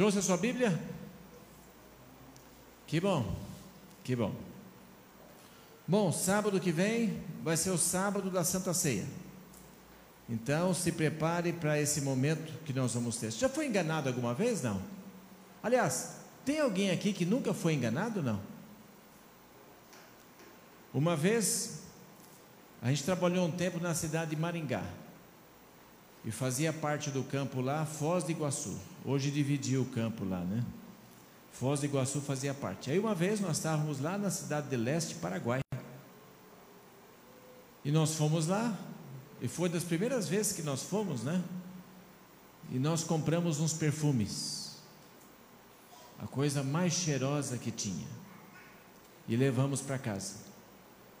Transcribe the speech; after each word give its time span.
Trouxe 0.00 0.16
a 0.16 0.22
sua 0.22 0.38
Bíblia? 0.38 0.80
Que 2.86 2.98
bom, 2.98 3.36
que 4.02 4.16
bom. 4.16 4.34
Bom, 5.86 6.10
sábado 6.10 6.58
que 6.58 6.72
vem 6.72 7.22
vai 7.42 7.54
ser 7.54 7.68
o 7.68 7.76
sábado 7.76 8.30
da 8.30 8.42
Santa 8.42 8.72
Ceia. 8.72 9.04
Então 10.26 10.72
se 10.72 10.90
prepare 10.90 11.52
para 11.52 11.78
esse 11.78 12.00
momento 12.00 12.50
que 12.64 12.72
nós 12.72 12.94
vamos 12.94 13.16
ter. 13.16 13.30
Já 13.30 13.46
foi 13.46 13.66
enganado 13.66 14.08
alguma 14.08 14.32
vez? 14.32 14.62
Não. 14.62 14.80
Aliás, 15.62 16.12
tem 16.46 16.60
alguém 16.60 16.90
aqui 16.90 17.12
que 17.12 17.26
nunca 17.26 17.52
foi 17.52 17.74
enganado? 17.74 18.22
Não. 18.22 18.40
Uma 20.94 21.14
vez, 21.14 21.82
a 22.80 22.88
gente 22.88 23.04
trabalhou 23.04 23.46
um 23.46 23.52
tempo 23.52 23.78
na 23.78 23.94
cidade 23.94 24.30
de 24.30 24.36
Maringá 24.40 24.82
e 26.24 26.30
fazia 26.30 26.72
parte 26.72 27.10
do 27.10 27.22
campo 27.22 27.60
lá, 27.60 27.86
Foz 27.86 28.24
de 28.24 28.32
Iguaçu. 28.32 28.76
Hoje 29.04 29.30
dividiu 29.30 29.82
o 29.82 29.86
campo 29.86 30.24
lá, 30.24 30.40
né? 30.40 30.64
Foz 31.52 31.80
do 31.80 31.86
Iguaçu 31.86 32.20
fazia 32.20 32.52
parte. 32.52 32.90
Aí 32.90 32.98
uma 32.98 33.14
vez 33.14 33.40
nós 33.40 33.56
estávamos 33.56 34.00
lá 34.00 34.18
na 34.18 34.30
cidade 34.30 34.68
de 34.68 34.76
Leste, 34.76 35.14
Paraguai. 35.16 35.60
E 37.84 37.90
nós 37.90 38.14
fomos 38.14 38.46
lá, 38.46 38.78
e 39.40 39.48
foi 39.48 39.68
das 39.68 39.82
primeiras 39.82 40.28
vezes 40.28 40.52
que 40.52 40.62
nós 40.62 40.82
fomos, 40.82 41.22
né? 41.22 41.42
E 42.70 42.78
nós 42.78 43.02
compramos 43.02 43.58
uns 43.58 43.72
perfumes. 43.72 44.76
A 46.18 46.26
coisa 46.26 46.62
mais 46.62 46.92
cheirosa 46.92 47.56
que 47.56 47.70
tinha. 47.70 48.06
E 49.26 49.34
levamos 49.34 49.80
para 49.80 49.98
casa. 49.98 50.34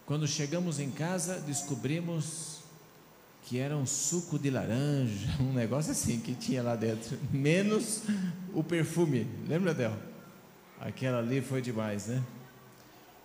Quando 0.04 0.28
chegamos 0.28 0.78
em 0.78 0.90
casa, 0.90 1.40
descobrimos 1.40 2.59
que 3.50 3.58
era 3.58 3.76
um 3.76 3.84
suco 3.84 4.38
de 4.38 4.48
laranja, 4.48 5.28
um 5.42 5.52
negócio 5.52 5.90
assim 5.90 6.20
que 6.20 6.36
tinha 6.36 6.62
lá 6.62 6.76
dentro, 6.76 7.18
menos 7.32 8.04
o 8.54 8.62
perfume. 8.62 9.26
Lembra, 9.48 9.74
Del? 9.74 9.92
Aquela 10.78 11.18
ali 11.18 11.40
foi 11.40 11.60
demais, 11.60 12.06
né? 12.06 12.22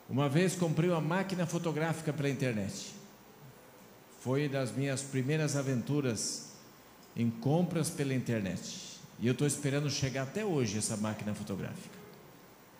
Uma 0.09 0.27
vez 0.27 0.55
comprei 0.55 0.89
uma 0.89 0.99
máquina 0.99 1.45
fotográfica 1.45 2.11
pela 2.11 2.27
internet. 2.27 2.95
Foi 4.19 4.49
das 4.49 4.71
minhas 4.71 5.03
primeiras 5.03 5.55
aventuras 5.55 6.53
em 7.15 7.29
compras 7.29 7.91
pela 7.91 8.11
internet. 8.11 8.99
E 9.19 9.27
eu 9.27 9.33
estou 9.33 9.45
esperando 9.45 9.91
chegar 9.91 10.23
até 10.23 10.43
hoje 10.43 10.79
essa 10.79 10.97
máquina 10.97 11.35
fotográfica. 11.35 11.99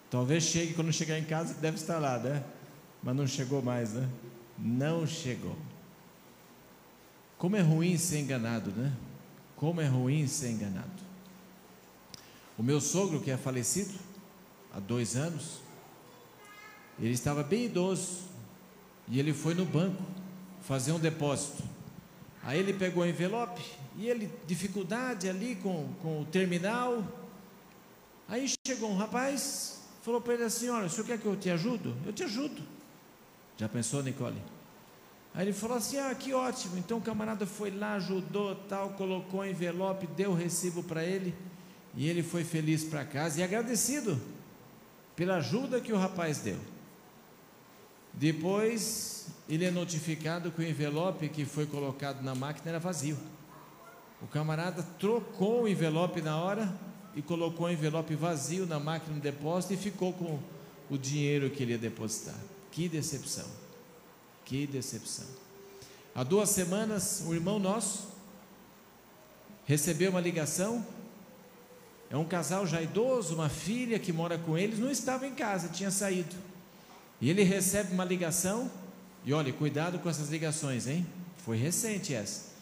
Talvez 0.09 0.45
chegue 0.45 0.73
quando 0.73 0.91
chegar 0.91 1.19
em 1.19 1.25
casa, 1.25 1.53
deve 1.53 1.77
estar 1.77 1.99
lá, 1.99 2.17
né? 2.17 2.43
Mas 3.03 3.15
não 3.15 3.27
chegou 3.27 3.61
mais, 3.61 3.93
né? 3.93 4.09
Não 4.57 5.05
chegou. 5.05 5.55
Como 7.37 7.55
é 7.55 7.61
ruim 7.61 7.97
ser 7.97 8.19
enganado, 8.19 8.71
né? 8.71 8.93
Como 9.55 9.81
é 9.81 9.87
ruim 9.87 10.27
ser 10.27 10.51
enganado. 10.51 11.05
O 12.57 12.63
meu 12.63 12.79
sogro, 12.79 13.21
que 13.21 13.31
é 13.31 13.37
falecido 13.37 13.93
há 14.73 14.79
dois 14.79 15.15
anos, 15.15 15.59
ele 16.99 17.13
estava 17.13 17.43
bem 17.43 17.65
idoso 17.65 18.23
e 19.07 19.19
ele 19.19 19.33
foi 19.33 19.53
no 19.53 19.65
banco 19.65 20.01
fazer 20.61 20.93
um 20.93 20.99
depósito. 20.99 21.63
Aí 22.41 22.59
ele 22.59 22.73
pegou 22.73 23.03
o 23.03 23.05
envelope 23.05 23.61
e 23.97 24.07
ele, 24.07 24.31
dificuldade 24.47 25.27
ali 25.27 25.55
com, 25.55 25.89
com 26.01 26.21
o 26.21 26.25
terminal. 26.25 27.03
Aí 28.27 28.47
chegou 28.65 28.89
um 28.89 28.97
rapaz, 28.97 29.81
falou 30.01 30.21
para 30.21 30.35
ele 30.35 30.43
assim: 30.43 30.69
Olha, 30.69 30.85
o 30.85 30.89
senhor 30.89 31.05
quer 31.05 31.19
que 31.19 31.25
eu 31.25 31.35
te 31.35 31.49
ajudo? 31.49 31.95
Eu 32.05 32.13
te 32.13 32.23
ajudo. 32.23 32.61
Já 33.57 33.67
pensou, 33.67 34.01
Nicole? 34.01 34.41
Aí 35.35 35.45
ele 35.45 35.53
falou 35.53 35.77
assim: 35.77 35.97
Ah, 35.97 36.15
que 36.15 36.33
ótimo. 36.33 36.77
Então 36.77 36.97
o 36.97 37.01
camarada 37.01 37.45
foi 37.45 37.69
lá, 37.69 37.95
ajudou, 37.95 38.55
tal, 38.55 38.91
colocou 38.91 39.41
o 39.41 39.45
envelope, 39.45 40.07
deu 40.07 40.31
o 40.31 40.35
recibo 40.35 40.81
para 40.81 41.03
ele. 41.03 41.35
E 41.95 42.07
ele 42.07 42.23
foi 42.23 42.43
feliz 42.43 42.83
para 42.83 43.05
casa 43.05 43.39
e 43.39 43.43
agradecido 43.43 44.19
pela 45.15 45.35
ajuda 45.37 45.81
que 45.81 45.93
o 45.93 45.97
rapaz 45.97 46.39
deu. 46.39 46.57
Depois 48.13 49.27
ele 49.47 49.65
é 49.65 49.71
notificado 49.71 50.51
que 50.51 50.61
o 50.61 50.67
envelope 50.67 51.27
que 51.29 51.45
foi 51.45 51.65
colocado 51.65 52.21
na 52.21 52.33
máquina 52.33 52.71
era 52.71 52.79
vazio. 52.79 53.17
O 54.21 54.27
camarada 54.27 54.83
trocou 54.97 55.63
o 55.63 55.67
envelope 55.67 56.21
na 56.21 56.41
hora 56.41 56.73
e 57.13 57.21
colocou 57.21 57.67
o 57.67 57.69
envelope 57.69 58.15
vazio 58.15 58.65
na 58.65 58.79
máquina 58.79 59.15
de 59.15 59.21
depósito 59.21 59.73
e 59.73 59.77
ficou 59.77 60.13
com 60.13 60.39
o 60.89 60.97
dinheiro 60.97 61.49
que 61.49 61.63
ele 61.63 61.73
ia 61.73 61.77
depositar. 61.77 62.35
Que 62.71 62.87
decepção! 62.87 63.64
Que 64.45 64.65
decepção. 64.65 65.25
Há 66.13 66.23
duas 66.23 66.49
semanas, 66.49 67.21
um 67.25 67.33
irmão 67.33 67.59
nosso 67.59 68.15
recebeu 69.65 70.11
uma 70.11 70.21
ligação. 70.21 70.85
É 72.09 72.15
um 72.15 72.25
casal 72.25 72.65
já 72.65 72.81
idoso, 72.81 73.33
uma 73.33 73.49
filha 73.49 73.99
que 73.99 74.13
mora 74.13 74.37
com 74.37 74.57
eles, 74.57 74.79
não 74.79 74.91
estava 74.91 75.27
em 75.27 75.33
casa, 75.33 75.69
tinha 75.69 75.91
saído. 75.91 76.35
E 77.19 77.29
ele 77.29 77.43
recebe 77.43 77.93
uma 77.93 78.05
ligação, 78.05 78.71
e 79.25 79.33
olha, 79.33 79.51
cuidado 79.51 79.97
com 79.99 80.09
essas 80.09 80.29
ligações, 80.29 80.87
hein? 80.87 81.05
Foi 81.37 81.57
recente 81.57 82.13
essa. 82.13 82.53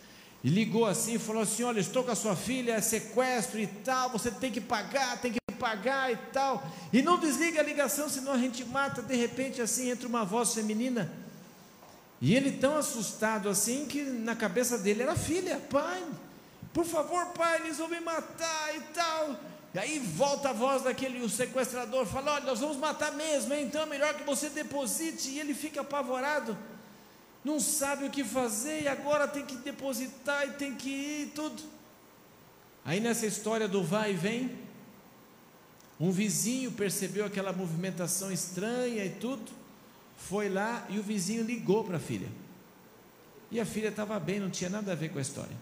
E 0.44 0.50
ligou 0.50 0.86
assim 0.86 1.16
e 1.16 1.20
falou 1.20 1.42
assim: 1.42 1.64
Olha, 1.64 1.80
estou 1.80 2.04
com 2.04 2.12
a 2.12 2.16
sua 2.16 2.36
filha, 2.36 2.74
é 2.74 2.82
sequestro 2.82 3.60
e 3.60 3.68
tal, 3.68 4.10
você 4.10 4.32
tem 4.32 4.52
que 4.52 4.62
pagar, 4.62 5.20
tem 5.22 5.32
que 5.32 5.40
pagar 5.58 6.12
e 6.12 6.18
tal. 6.32 6.66
E 6.92 7.02
não 7.02 7.20
desliga 7.20 7.60
a 7.60 7.64
ligação, 7.64 8.10
senão 8.10 8.34
a 8.34 8.38
gente 8.38 8.64
mata. 8.66 9.02
De 9.02 9.16
repente, 9.16 9.62
assim, 9.62 9.90
entra 9.90 10.08
uma 10.08 10.26
voz 10.26 10.54
feminina. 10.54 11.12
E 12.24 12.34
ele 12.34 12.54
tão 12.54 12.78
assustado 12.78 13.50
assim 13.50 13.86
que 13.86 14.02
na 14.02 14.34
cabeça 14.34 14.78
dele 14.78 15.04
era 15.04 15.14
filha, 15.14 15.60
pai, 15.70 16.02
por 16.74 16.86
favor, 16.86 17.26
pai, 17.34 17.60
eles 17.60 17.80
vão 17.80 17.90
me 17.90 18.00
matar 18.00 18.78
e 18.78 18.80
tal. 18.94 19.36
E 19.74 19.78
aí 19.78 20.00
volta 20.00 20.52
a 20.52 20.54
voz 20.54 20.84
daquele 20.84 21.22
o 21.22 21.30
sequestrador, 21.30 22.06
fala: 22.06 22.36
Olha, 22.36 22.46
nós 22.46 22.62
vamos 22.62 22.78
matar 22.78 23.12
mesmo, 23.12 23.54
então 23.54 23.82
é 23.82 23.86
melhor 23.86 24.14
que 24.14 24.24
você 24.24 24.48
deposite. 24.48 25.32
E 25.32 25.40
ele 25.42 25.54
fica 25.54 25.82
apavorado, 25.82 26.58
não 27.44 27.60
sabe 27.60 28.06
o 28.06 28.10
que 28.10 28.24
fazer, 28.24 28.84
e 28.84 28.88
agora 28.88 29.28
tem 29.28 29.46
que 29.46 29.58
depositar 29.58 30.48
e 30.48 30.52
tem 30.52 30.74
que 30.76 30.90
ir 30.90 31.24
e 31.24 31.32
tudo. 31.32 31.62
Aí 32.86 33.02
nessa 33.02 33.26
história 33.26 33.68
do 33.68 33.84
vai 33.84 34.12
e 34.12 34.16
vem, 34.16 34.50
um 36.00 36.10
vizinho 36.10 36.72
percebeu 36.72 37.26
aquela 37.26 37.52
movimentação 37.52 38.32
estranha 38.32 39.04
e 39.04 39.10
tudo, 39.10 39.63
foi 40.28 40.50
lá 40.50 40.86
e 40.90 40.98
o 40.98 41.04
vizinho 41.04 41.44
ligou 41.44 41.84
para 41.84 41.98
a 41.98 42.00
filha. 42.00 42.30
E 43.52 43.60
a 43.60 43.66
filha 43.66 43.90
estava 43.90 44.20
bem, 44.20 44.40
não 44.40 44.50
tinha 44.50 44.70
nada 44.70 44.92
a 44.92 44.96
ver 44.96 45.10
com 45.10 45.20
a 45.20 45.22
história. 45.22 45.56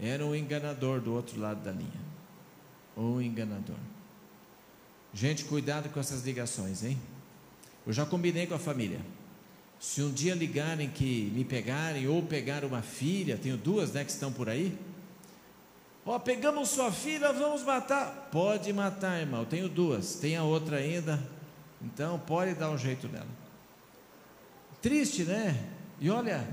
Era 0.00 0.24
um 0.26 0.34
enganador 0.34 1.00
do 1.00 1.12
outro 1.12 1.40
lado 1.40 1.62
da 1.62 1.72
linha 1.72 2.08
ou 2.96 3.22
enganador. 3.22 3.76
Gente, 5.14 5.44
cuidado 5.44 5.88
com 5.88 6.00
essas 6.00 6.24
ligações, 6.24 6.82
hein? 6.82 6.98
Eu 7.86 7.92
já 7.92 8.04
combinei 8.04 8.46
com 8.46 8.54
a 8.54 8.58
família. 8.58 9.00
Se 9.80 10.02
um 10.02 10.12
dia 10.12 10.34
ligarem 10.34 10.90
que 10.90 11.30
me 11.34 11.44
pegarem 11.44 12.08
ou 12.08 12.22
pegar 12.22 12.64
uma 12.64 12.82
filha, 12.82 13.38
tenho 13.38 13.56
duas 13.56 13.92
né, 13.92 14.04
que 14.04 14.10
estão 14.10 14.32
por 14.32 14.48
aí. 14.48 14.76
Ó, 16.04 16.18
pegamos 16.18 16.70
sua 16.70 16.90
filha, 16.90 17.32
vamos 17.32 17.62
matar. 17.62 18.28
Pode 18.32 18.72
matar, 18.72 19.20
irmão. 19.20 19.44
Tenho 19.44 19.68
duas, 19.68 20.16
tem 20.16 20.36
a 20.36 20.42
outra 20.42 20.78
ainda. 20.78 21.37
Então 21.82 22.18
pode 22.18 22.54
dar 22.54 22.70
um 22.70 22.78
jeito 22.78 23.08
nela. 23.08 23.26
Triste, 24.82 25.24
né? 25.24 25.68
E 26.00 26.10
olha, 26.10 26.46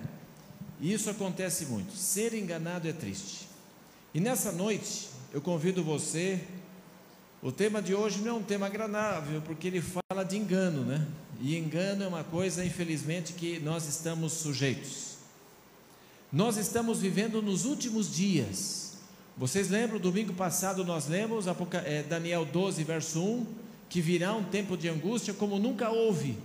isso 0.80 1.10
acontece 1.10 1.66
muito. 1.66 1.96
Ser 1.96 2.34
enganado 2.34 2.88
é 2.88 2.94
triste. 2.94 3.48
E 4.14 4.20
nessa 4.20 4.52
noite, 4.52 5.10
eu 5.34 5.42
convido 5.42 5.84
você. 5.84 6.42
O 7.42 7.52
tema 7.52 7.82
de 7.82 7.94
hoje 7.94 8.22
não 8.22 8.30
é 8.30 8.34
um 8.34 8.44
tema 8.44 8.66
agradável, 8.66 9.42
porque 9.42 9.68
ele 9.68 9.82
fala 9.82 10.24
de 10.24 10.38
engano, 10.38 10.84
né? 10.84 11.06
E 11.40 11.58
engano 11.58 12.04
é 12.04 12.08
uma 12.08 12.24
coisa, 12.24 12.64
infelizmente, 12.66 13.34
que 13.34 13.60
nós 13.60 13.88
estamos 13.88 14.34
sujeitos. 14.34 15.16
Nós 16.32 16.58
estamos 16.58 17.02
vivendo 17.02 17.42
nos 17.42 17.66
últimos 17.66 18.14
dias. 18.14 18.98
Vocês 19.38 19.70
lembram, 19.70 20.00
domingo 20.00 20.34
passado 20.34 20.84
nós 20.84 21.08
lemos 21.08 21.46
é, 21.84 22.04
Daniel 22.04 22.46
12, 22.46 22.84
verso 22.84 23.22
1, 23.22 23.46
que 23.96 24.02
virá 24.02 24.34
um 24.34 24.44
tempo 24.44 24.76
de 24.76 24.90
angústia 24.90 25.34
como 25.34 25.58
nunca 25.58 25.90
houve. 25.90 26.38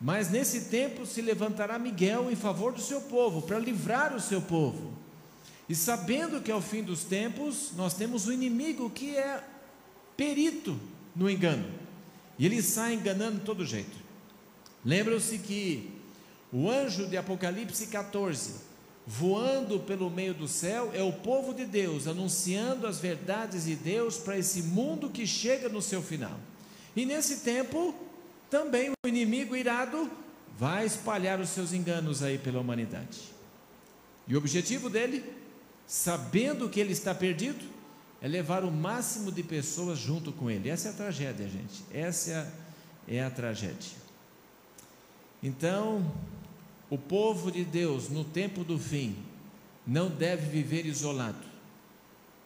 Mas 0.00 0.28
nesse 0.28 0.62
tempo 0.62 1.06
se 1.06 1.22
levantará 1.22 1.78
Miguel 1.78 2.28
em 2.28 2.34
favor 2.34 2.72
do 2.72 2.80
seu 2.80 3.02
povo, 3.02 3.42
para 3.42 3.60
livrar 3.60 4.12
o 4.12 4.20
seu 4.20 4.42
povo. 4.42 4.92
E 5.68 5.76
sabendo 5.76 6.40
que 6.40 6.50
é 6.50 6.54
o 6.56 6.60
fim 6.60 6.82
dos 6.82 7.04
tempos, 7.04 7.70
nós 7.76 7.94
temos 7.94 8.26
o 8.26 8.32
inimigo 8.32 8.90
que 8.90 9.16
é 9.16 9.40
perito 10.16 10.76
no 11.14 11.30
engano. 11.30 11.72
E 12.36 12.44
ele 12.44 12.60
sai 12.62 12.94
enganando 12.94 13.42
todo 13.44 13.64
jeito. 13.64 13.96
Lembram-se 14.84 15.38
que 15.38 15.88
o 16.52 16.68
anjo 16.68 17.06
de 17.06 17.16
Apocalipse 17.16 17.86
14, 17.86 18.54
voando 19.06 19.78
pelo 19.80 20.10
meio 20.10 20.34
do 20.34 20.48
céu, 20.48 20.90
é 20.92 21.02
o 21.02 21.12
povo 21.12 21.54
de 21.54 21.64
Deus, 21.64 22.06
anunciando 22.06 22.86
as 22.86 22.98
verdades 22.98 23.64
de 23.64 23.76
Deus 23.76 24.18
para 24.18 24.38
esse 24.38 24.62
mundo 24.62 25.08
que 25.08 25.26
chega 25.26 25.68
no 25.68 25.80
seu 25.80 26.02
final. 26.02 26.38
E 26.94 27.06
nesse 27.06 27.38
tempo, 27.38 27.94
também 28.50 28.90
o 28.90 29.08
inimigo 29.08 29.54
irado 29.54 30.10
vai 30.58 30.86
espalhar 30.86 31.40
os 31.40 31.50
seus 31.50 31.72
enganos 31.72 32.22
aí 32.22 32.38
pela 32.38 32.60
humanidade. 32.60 33.20
E 34.26 34.34
o 34.34 34.38
objetivo 34.38 34.90
dele 34.90 35.22
sabendo 35.86 36.68
que 36.68 36.80
ele 36.80 36.92
está 36.92 37.14
perdido, 37.14 37.64
é 38.20 38.26
levar 38.26 38.64
o 38.64 38.70
máximo 38.70 39.30
de 39.30 39.42
pessoas 39.42 39.98
junto 39.98 40.32
com 40.32 40.50
ele. 40.50 40.68
Essa 40.68 40.88
é 40.88 40.90
a 40.90 40.94
tragédia, 40.94 41.48
gente. 41.48 41.84
Essa 41.92 42.52
é 43.06 43.22
a 43.22 43.30
tragédia. 43.30 43.92
Então, 45.42 46.12
o 46.88 46.96
povo 46.96 47.50
de 47.50 47.64
Deus, 47.64 48.08
no 48.08 48.24
tempo 48.24 48.62
do 48.62 48.78
fim, 48.78 49.16
não 49.86 50.08
deve 50.08 50.48
viver 50.48 50.86
isolado. 50.86 51.44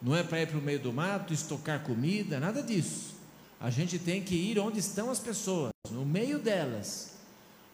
Não 0.01 0.15
é 0.15 0.23
para 0.23 0.41
ir 0.41 0.47
para 0.47 0.57
o 0.57 0.61
meio 0.61 0.79
do 0.79 0.91
mato, 0.91 1.33
estocar 1.33 1.81
comida, 1.83 2.39
nada 2.39 2.63
disso. 2.63 3.15
A 3.59 3.69
gente 3.69 3.99
tem 3.99 4.23
que 4.23 4.35
ir 4.35 4.57
onde 4.57 4.79
estão 4.79 5.11
as 5.11 5.19
pessoas, 5.19 5.71
no 5.91 6.03
meio 6.03 6.39
delas. 6.39 7.11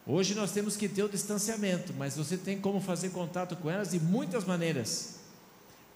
Hoje 0.06 0.34
nós 0.34 0.52
temos 0.52 0.76
que 0.76 0.88
ter 0.88 1.02
o 1.02 1.08
distanciamento, 1.08 1.94
mas 1.96 2.16
você 2.16 2.36
tem 2.36 2.58
como 2.58 2.80
fazer 2.80 3.10
contato 3.10 3.56
com 3.56 3.70
elas 3.70 3.90
de 3.90 4.00
muitas 4.00 4.44
maneiras. 4.44 5.16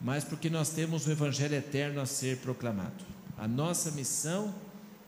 Mas 0.00 0.24
porque 0.24 0.48
nós 0.48 0.70
temos 0.70 1.06
o 1.06 1.10
Evangelho 1.10 1.54
eterno 1.54 2.00
a 2.00 2.06
ser 2.06 2.38
proclamado. 2.38 3.04
A 3.36 3.46
nossa 3.46 3.90
missão 3.90 4.54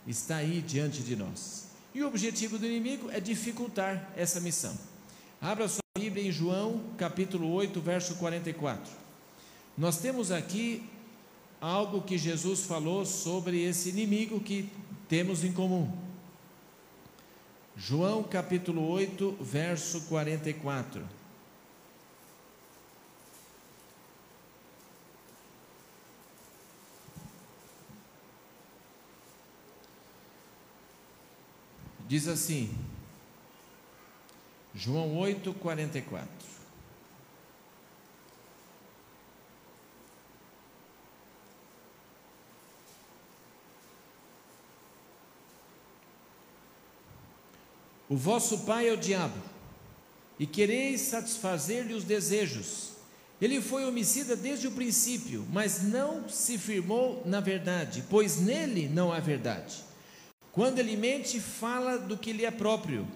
está 0.07 0.37
aí 0.37 0.61
diante 0.61 1.01
de 1.01 1.15
nós. 1.15 1.65
E 1.93 2.03
o 2.03 2.07
objetivo 2.07 2.57
do 2.57 2.65
inimigo 2.65 3.09
é 3.09 3.19
dificultar 3.19 4.11
essa 4.15 4.39
missão. 4.39 4.77
Abra 5.45 5.67
sua 5.67 5.83
Bíblia 5.95 6.27
em 6.27 6.31
João, 6.31 6.81
capítulo 6.97 7.53
8, 7.53 7.79
verso 7.79 8.15
44. 8.15 8.91
Nós 9.77 9.99
temos 9.99 10.31
aqui 10.31 10.89
algo 11.61 12.01
que 12.01 12.17
Jesus 12.17 12.63
falou 12.65 13.05
sobre 13.05 13.61
esse 13.61 13.89
inimigo 13.89 14.39
que 14.39 14.67
temos 15.07 15.43
em 15.43 15.51
comum. 15.51 15.95
João 17.77 18.23
capítulo 18.23 18.89
8, 18.89 19.37
verso 19.39 20.01
44. 20.07 21.07
Diz 32.07 32.27
assim, 32.27 32.75
João 34.75 35.17
8, 35.17 35.53
44. 35.53 36.29
O 48.09 48.17
vosso 48.17 48.59
pai 48.59 48.89
é 48.89 48.93
o 48.93 48.97
diabo, 48.97 49.41
e 50.37 50.45
quereis 50.45 51.01
satisfazer-lhe 51.01 51.93
os 51.93 52.03
desejos. 52.03 52.91
Ele 53.41 53.61
foi 53.61 53.85
homicida 53.85 54.35
desde 54.35 54.67
o 54.67 54.71
princípio, 54.71 55.45
mas 55.51 55.83
não 55.83 56.27
se 56.27 56.57
firmou 56.57 57.23
na 57.25 57.39
verdade, 57.39 58.03
pois 58.09 58.41
nele 58.41 58.89
não 58.89 59.11
há 59.11 59.19
verdade. 59.19 59.83
Quando 60.51 60.79
ele 60.79 60.95
mente, 60.95 61.39
fala 61.39 61.97
do 61.97 62.17
que 62.17 62.31
lhe 62.31 62.45
é 62.45 62.51
próprio, 62.51 63.07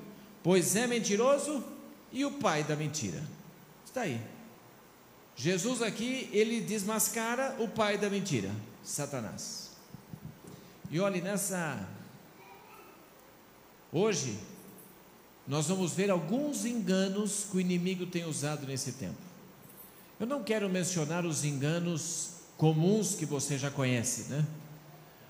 pois 0.43 0.75
é 0.75 0.87
mentiroso 0.87 1.63
e 2.11 2.25
o 2.25 2.31
pai 2.31 2.63
da 2.63 2.75
mentira. 2.75 3.21
Está 3.85 4.01
aí. 4.01 4.19
Jesus 5.35 5.81
aqui, 5.81 6.29
ele 6.33 6.59
desmascara 6.59 7.55
o 7.59 7.67
pai 7.67 7.97
da 7.97 8.09
mentira, 8.09 8.51
Satanás. 8.83 9.69
E 10.91 10.99
olhe 10.99 11.21
nessa. 11.21 11.87
Hoje, 13.91 14.37
nós 15.47 15.67
vamos 15.67 15.93
ver 15.93 16.11
alguns 16.11 16.65
enganos 16.65 17.47
que 17.49 17.57
o 17.57 17.61
inimigo 17.61 18.05
tem 18.05 18.25
usado 18.25 18.67
nesse 18.67 18.91
tempo. 18.91 19.17
Eu 20.19 20.27
não 20.27 20.43
quero 20.43 20.69
mencionar 20.69 21.25
os 21.25 21.45
enganos 21.45 22.31
comuns 22.57 23.15
que 23.15 23.25
você 23.25 23.57
já 23.57 23.71
conhece, 23.71 24.29
né? 24.29 24.45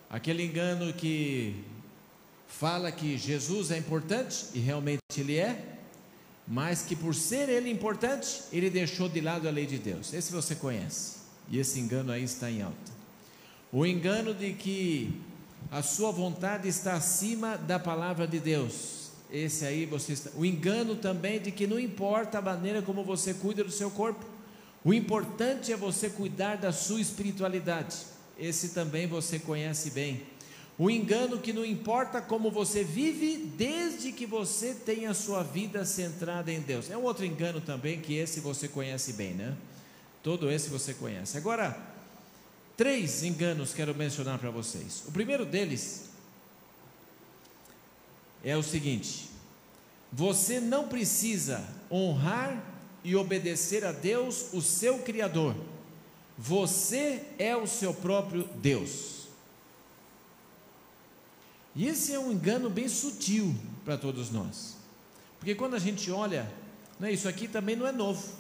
Aquele 0.10 0.44
engano 0.44 0.92
que 0.92 1.64
fala 2.50 2.92
que 2.92 3.18
Jesus 3.18 3.72
é 3.72 3.78
importante, 3.78 4.48
e 4.54 4.60
realmente 4.60 5.00
ele 5.18 5.38
é, 5.38 5.78
mas 6.46 6.82
que 6.82 6.96
por 6.96 7.16
ser 7.16 7.48
ele 7.48 7.70
importante, 7.70 8.42
ele 8.52 8.70
deixou 8.70 9.08
de 9.08 9.22
lado 9.22 9.48
a 9.48 9.52
lei 9.52 9.66
de 9.66 9.78
Deus. 9.78 10.12
Esse 10.14 10.32
você 10.32 10.56
conhece, 10.56 11.20
e 11.50 11.58
esse 11.58 11.80
engano 11.80 12.12
aí 12.12 12.24
está 12.24 12.52
em 12.52 12.62
alta. 12.62 13.00
O 13.72 13.86
engano 13.86 14.34
de 14.34 14.52
que 14.52 15.22
a 15.72 15.82
sua 15.82 16.12
vontade 16.12 16.68
está 16.68 16.96
acima 16.96 17.56
da 17.56 17.80
palavra 17.80 18.28
de 18.28 18.40
Deus 18.40 19.00
esse 19.32 19.64
aí 19.64 19.86
você 19.86 20.14
está. 20.14 20.32
O 20.36 20.44
engano 20.44 20.96
também 20.96 21.40
de 21.40 21.52
que 21.52 21.68
não 21.68 21.80
importa 21.80 22.40
a 22.40 22.42
maneira 22.42 22.82
como 22.82 23.04
você 23.04 23.34
cuida 23.34 23.64
do 23.64 23.72
seu 23.72 23.92
corpo, 23.92 24.26
o 24.84 24.94
importante 24.94 25.72
é 25.72 25.78
você 25.78 26.10
cuidar 26.10 26.56
da 26.56 26.72
sua 26.72 27.00
espiritualidade. 27.00 27.96
Esse 28.38 28.70
também 28.70 29.06
você 29.06 29.38
conhece 29.38 29.92
bem. 29.92 30.24
O 30.80 30.90
engano 30.90 31.40
que 31.40 31.52
não 31.52 31.66
importa 31.66 32.22
como 32.22 32.50
você 32.50 32.86
vive, 32.86 33.36
desde 33.58 34.14
que 34.14 34.26
você 34.26 34.74
tenha 34.74 35.14
sua 35.14 35.44
vida 35.44 35.84
centrada 35.84 36.54
em 36.54 36.62
Deus. 36.62 36.90
É 36.90 36.96
um 36.96 37.04
outro 37.04 37.26
engano 37.26 37.60
também 37.60 38.00
que 38.00 38.16
esse 38.16 38.40
você 38.40 38.66
conhece 38.66 39.12
bem, 39.12 39.34
né? 39.34 39.58
Todo 40.24 40.50
esse 40.50 40.70
você 40.70 40.94
conhece. 40.94 41.38
Agora, 41.38 41.78
três 42.78 43.24
enganos 43.24 43.74
quero 43.74 43.94
mencionar 43.94 44.40
para 44.40 44.50
vocês. 44.52 45.04
O 45.06 45.12
primeiro 45.12 45.46
deles 45.46 46.06
é 48.42 48.56
o 48.56 48.64
seguinte: 48.64 49.30
você 50.14 50.62
não 50.62 50.88
precisa 50.88 51.62
honrar 51.92 52.64
e 53.04 53.18
obedecer 53.18 53.84
a 53.84 53.92
Deus, 53.92 54.54
o 54.54 54.62
seu 54.62 55.00
Criador. 55.00 55.58
Você 56.38 57.22
é 57.38 57.54
o 57.54 57.68
seu 57.68 57.94
próprio 57.94 58.48
Deus. 58.62 59.19
E 61.80 61.88
esse 61.88 62.12
é 62.12 62.20
um 62.20 62.30
engano 62.30 62.70
bem 62.70 62.90
sutil 62.90 63.56
para 63.86 63.98
todos 63.98 64.30
nós. 64.30 64.76
Porque 65.40 65.56
quando 65.56 65.76
a 65.76 65.80
gente 65.80 66.12
olha, 66.12 66.52
né, 67.00 67.10
isso 67.10 67.26
aqui 67.26 67.48
também 67.48 67.74
não 67.74 67.88
é 67.88 67.92
novo. 67.94 68.34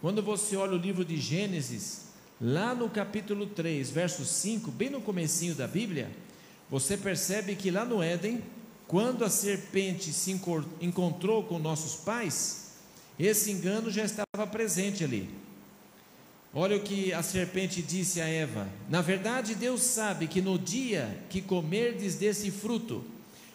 Quando 0.00 0.22
você 0.22 0.56
olha 0.56 0.72
o 0.72 0.78
livro 0.78 1.04
de 1.04 1.18
Gênesis, 1.18 2.06
lá 2.40 2.74
no 2.74 2.88
capítulo 2.88 3.48
3, 3.48 3.90
verso 3.90 4.24
5, 4.24 4.70
bem 4.70 4.88
no 4.88 5.02
comecinho 5.02 5.54
da 5.54 5.68
Bíblia, 5.68 6.10
você 6.70 6.96
percebe 6.96 7.54
que 7.54 7.70
lá 7.70 7.84
no 7.84 8.02
Éden, 8.02 8.42
quando 8.88 9.26
a 9.26 9.28
serpente 9.28 10.10
se 10.10 10.34
encontrou 10.80 11.44
com 11.44 11.58
nossos 11.58 11.96
pais, 11.96 12.76
esse 13.18 13.50
engano 13.50 13.90
já 13.90 14.04
estava 14.04 14.46
presente 14.50 15.04
ali. 15.04 15.28
Olha 16.54 16.76
o 16.76 16.82
que 16.82 17.12
a 17.12 17.22
serpente 17.22 17.82
disse 17.82 18.20
a 18.20 18.26
Eva: 18.26 18.68
Na 18.88 19.02
verdade, 19.02 19.54
Deus 19.54 19.82
sabe 19.82 20.26
que 20.26 20.40
no 20.40 20.58
dia 20.58 21.22
que 21.28 21.42
comerdes 21.42 22.14
desse 22.14 22.50
fruto, 22.50 23.04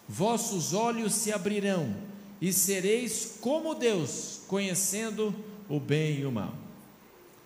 vossos 0.08 0.74
olhos 0.74 1.14
se 1.14 1.32
abrirão 1.32 1.96
e 2.40 2.52
sereis 2.52 3.38
como 3.42 3.76
Deus, 3.76 4.42
conhecendo 4.48 5.34
o 5.70 5.80
bem 5.80 6.20
e 6.20 6.26
o 6.26 6.32
mal. 6.32 6.56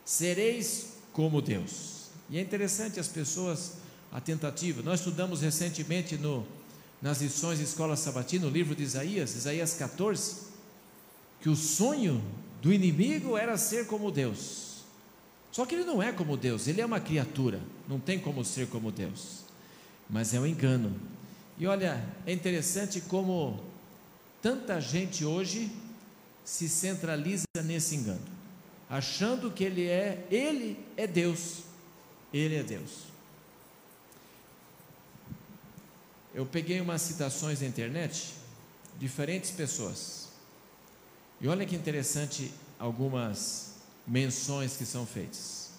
Sereis 0.03 0.93
como 1.13 1.41
Deus. 1.41 2.09
E 2.29 2.37
é 2.37 2.41
interessante 2.41 2.99
as 2.99 3.07
pessoas, 3.07 3.73
a 4.11 4.19
tentativa. 4.19 4.81
Nós 4.81 4.99
estudamos 4.99 5.41
recentemente 5.41 6.17
no 6.17 6.45
nas 7.01 7.21
lições 7.21 7.59
de 7.59 7.65
escola 7.65 7.95
sabatina, 7.95 8.45
no 8.45 8.51
livro 8.51 8.75
de 8.75 8.81
Isaías, 8.81 9.35
Isaías 9.35 9.75
14, 9.75 10.37
que 11.39 11.49
o 11.49 11.55
sonho 11.55 12.19
do 12.63 12.73
inimigo 12.73 13.37
era 13.37 13.57
ser 13.57 13.85
como 13.85 14.09
Deus. 14.09 14.64
Só 15.55 15.65
que 15.65 15.73
ele 15.73 15.85
não 15.85 16.03
é 16.03 16.11
como 16.11 16.35
Deus, 16.35 16.67
ele 16.67 16.81
é 16.81 16.85
uma 16.85 16.99
criatura, 16.99 17.61
não 17.87 17.97
tem 17.97 18.19
como 18.19 18.43
ser 18.43 18.67
como 18.67 18.91
Deus. 18.91 19.45
Mas 20.09 20.33
é 20.33 20.39
um 20.39 20.45
engano. 20.45 20.93
E 21.57 21.65
olha, 21.65 22.03
é 22.25 22.33
interessante 22.33 22.99
como 22.99 23.63
tanta 24.41 24.81
gente 24.81 25.23
hoje 25.23 25.71
se 26.43 26.67
centraliza 26.67 27.45
nesse 27.63 27.95
engano, 27.95 28.19
achando 28.89 29.49
que 29.49 29.63
ele 29.63 29.87
é, 29.87 30.27
ele 30.29 30.77
é 30.97 31.07
Deus. 31.07 31.59
Ele 32.33 32.55
é 32.55 32.63
Deus. 32.63 33.05
eu 36.35 36.45
peguei 36.45 36.81
umas 36.81 37.01
citações 37.01 37.61
na 37.61 37.67
internet, 37.67 38.33
diferentes 38.99 39.51
pessoas. 39.51 40.27
E 41.39 41.47
olha 41.47 41.65
que 41.65 41.77
interessante 41.77 42.51
algumas 42.77 43.74
menções 44.07 44.75
que 44.77 44.85
são 44.85 45.05
feitas. 45.05 45.69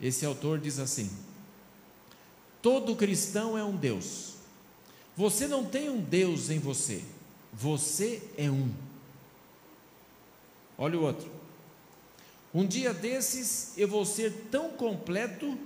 Esse 0.00 0.24
autor 0.24 0.58
diz 0.58 0.78
assim: 0.78 1.10
Todo 2.62 2.96
cristão 2.96 3.56
é 3.56 3.64
um 3.64 3.76
Deus. 3.76 4.34
Você 5.16 5.46
não 5.46 5.64
tem 5.64 5.90
um 5.90 6.00
Deus 6.00 6.50
em 6.50 6.58
você, 6.58 7.04
você 7.52 8.22
é 8.36 8.50
um. 8.50 8.72
Olha 10.78 10.98
o 10.98 11.02
outro. 11.02 11.30
Um 12.52 12.66
dia 12.66 12.92
desses 12.92 13.72
eu 13.76 13.86
vou 13.86 14.04
ser 14.04 14.48
tão 14.50 14.70
completo 14.70 15.56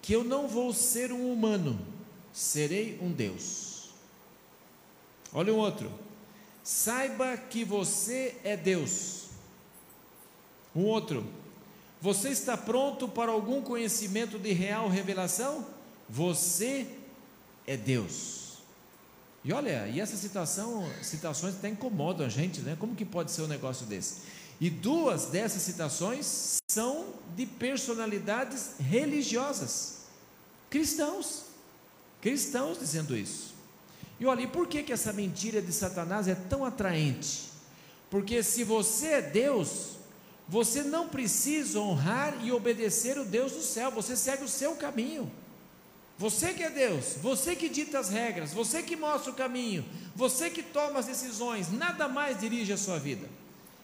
que 0.00 0.12
eu 0.12 0.24
não 0.24 0.48
vou 0.48 0.72
ser 0.72 1.12
um 1.12 1.32
humano 1.32 1.94
serei 2.34 2.98
um 3.00 3.12
Deus. 3.12 3.90
Olha 5.32 5.54
um 5.54 5.58
outro. 5.58 5.90
Saiba 6.64 7.36
que 7.36 7.64
você 7.64 8.36
é 8.42 8.56
Deus. 8.56 9.26
Um 10.74 10.84
outro. 10.84 11.24
Você 12.00 12.28
está 12.28 12.56
pronto 12.56 13.08
para 13.08 13.32
algum 13.32 13.62
conhecimento 13.62 14.38
de 14.38 14.52
real 14.52 14.88
revelação? 14.88 15.66
Você 16.08 16.86
é 17.66 17.76
Deus. 17.76 18.58
E 19.44 19.52
olha, 19.52 19.86
e 19.88 20.00
essa 20.00 20.16
citação, 20.16 20.88
citações 21.02 21.54
até 21.54 21.68
incomodam 21.68 22.26
a 22.26 22.30
gente, 22.30 22.60
né? 22.60 22.76
Como 22.78 22.94
que 22.94 23.04
pode 23.04 23.30
ser 23.30 23.42
um 23.42 23.46
negócio 23.46 23.86
desse? 23.86 24.16
E 24.60 24.70
duas 24.70 25.26
dessas 25.26 25.62
citações 25.62 26.58
são 26.70 27.06
de 27.36 27.44
personalidades 27.44 28.72
religiosas, 28.78 30.04
cristãos, 30.70 31.44
cristãos 32.20 32.78
dizendo 32.78 33.16
isso. 33.16 33.52
E 34.18 34.26
olha, 34.26 34.42
e 34.42 34.46
por 34.46 34.66
que, 34.66 34.82
que 34.82 34.92
essa 34.92 35.12
mentira 35.12 35.60
de 35.60 35.72
Satanás 35.72 36.28
é 36.28 36.34
tão 36.34 36.64
atraente? 36.64 37.50
Porque 38.08 38.42
se 38.42 38.62
você 38.64 39.06
é 39.08 39.22
Deus, 39.22 39.93
você 40.48 40.82
não 40.82 41.08
precisa 41.08 41.80
honrar 41.80 42.44
e 42.44 42.52
obedecer 42.52 43.18
o 43.18 43.24
Deus 43.24 43.52
do 43.52 43.62
céu, 43.62 43.90
você 43.90 44.16
segue 44.16 44.44
o 44.44 44.48
seu 44.48 44.76
caminho. 44.76 45.30
Você 46.18 46.52
que 46.52 46.62
é 46.62 46.70
Deus, 46.70 47.16
você 47.20 47.56
que 47.56 47.68
dita 47.68 47.98
as 47.98 48.08
regras, 48.08 48.52
você 48.52 48.82
que 48.82 48.94
mostra 48.94 49.32
o 49.32 49.34
caminho, 49.34 49.84
você 50.14 50.48
que 50.48 50.62
toma 50.62 51.00
as 51.00 51.06
decisões, 51.06 51.72
nada 51.72 52.06
mais 52.06 52.38
dirige 52.38 52.72
a 52.72 52.76
sua 52.76 52.98
vida. 52.98 53.28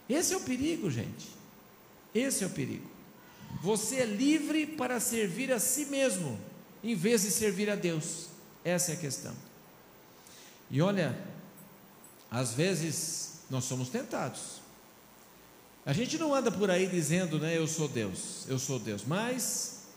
Esse 0.09 0.33
é 0.35 0.37
o 0.37 0.40
perigo, 0.40 0.90
gente. 0.90 1.29
Esse 2.14 2.45
é 2.45 2.47
o 2.47 2.50
perigo. 2.50 2.88
Você 3.62 3.97
é 3.97 4.07
livre 4.07 4.64
para 4.67 5.00
servir 5.00 5.52
a 5.52 5.59
si 5.59 5.87
mesmo, 5.87 6.38
em 6.85 6.95
vez 6.95 7.23
de 7.23 7.31
servir 7.31 7.69
a 7.69 7.75
Deus. 7.75 8.29
Essa 8.64 8.93
é 8.93 8.95
a 8.95 8.99
questão. 8.99 9.35
E 10.71 10.81
olha, 10.81 11.19
às 12.31 12.52
vezes 12.52 13.40
nós 13.50 13.64
somos 13.64 13.88
tentados. 13.88 14.61
A 15.90 15.92
gente 15.92 16.16
não 16.18 16.32
anda 16.32 16.52
por 16.52 16.70
aí 16.70 16.87
dizendo, 16.87 17.37
né, 17.40 17.59
eu 17.59 17.66
sou 17.66 17.88
Deus, 17.88 18.47
eu 18.47 18.61
sou 18.61 18.78
Deus, 18.78 19.02
mas 19.04 19.88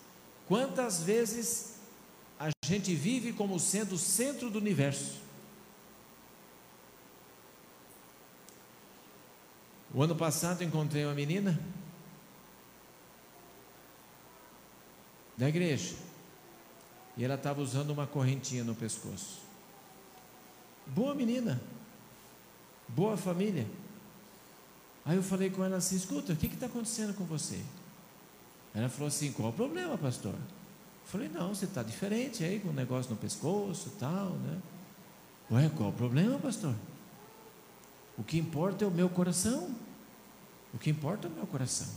quantas 0.48 1.04
vezes 1.04 1.76
a 2.40 2.50
gente 2.66 2.96
vive 2.96 3.32
como 3.32 3.60
sendo 3.60 3.94
o 3.94 3.98
centro 4.00 4.50
do 4.50 4.58
universo? 4.58 5.22
O 9.94 10.02
ano 10.02 10.16
passado 10.16 10.64
encontrei 10.64 11.06
uma 11.06 11.14
menina 11.14 11.62
da 15.38 15.48
igreja 15.48 15.94
e 17.16 17.24
ela 17.24 17.36
estava 17.36 17.62
usando 17.62 17.92
uma 17.92 18.08
correntinha 18.08 18.64
no 18.64 18.74
pescoço. 18.74 19.42
Boa 20.88 21.14
menina, 21.14 21.62
boa 22.88 23.16
família. 23.16 23.68
Aí 25.06 25.18
eu 25.18 25.24
falei 25.24 25.50
com 25.50 25.64
ela 25.64 25.78
assim: 25.78 25.96
escuta, 25.96 26.34
o 26.34 26.36
que 26.36 26.48
está 26.48 26.66
acontecendo 26.66 27.14
com 27.14 27.26
você? 27.26 27.60
Ela 28.74 28.90
falou 28.90 29.08
assim: 29.08 29.32
qual 29.32 29.50
o 29.50 29.54
problema, 29.54 29.98
pastor? 29.98 30.34
Eu 30.34 31.08
falei: 31.08 31.30
não, 31.30 31.54
você 31.54 31.66
está 31.66 31.84
diferente 31.84 32.44
aí 32.44 32.60
com 32.60 32.70
o 32.70 32.74
negócio 32.74 33.12
no 33.12 33.18
pescoço 33.18 33.90
e 33.90 34.00
tal, 34.00 34.30
né? 34.30 34.60
Ué, 35.52 35.70
qual 35.76 35.90
o 35.90 35.94
problema, 35.94 36.40
pastor? 36.40 36.74
O 38.18 38.24
que 38.24 38.38
importa 38.38 38.86
é 38.86 38.88
o 38.88 38.92
meu 38.92 39.10
coração. 39.10 39.70
O 40.74 40.78
que 40.78 40.90
importa 40.90 41.28
é 41.28 41.30
o 41.30 41.34
meu 41.34 41.46
coração. 41.46 41.88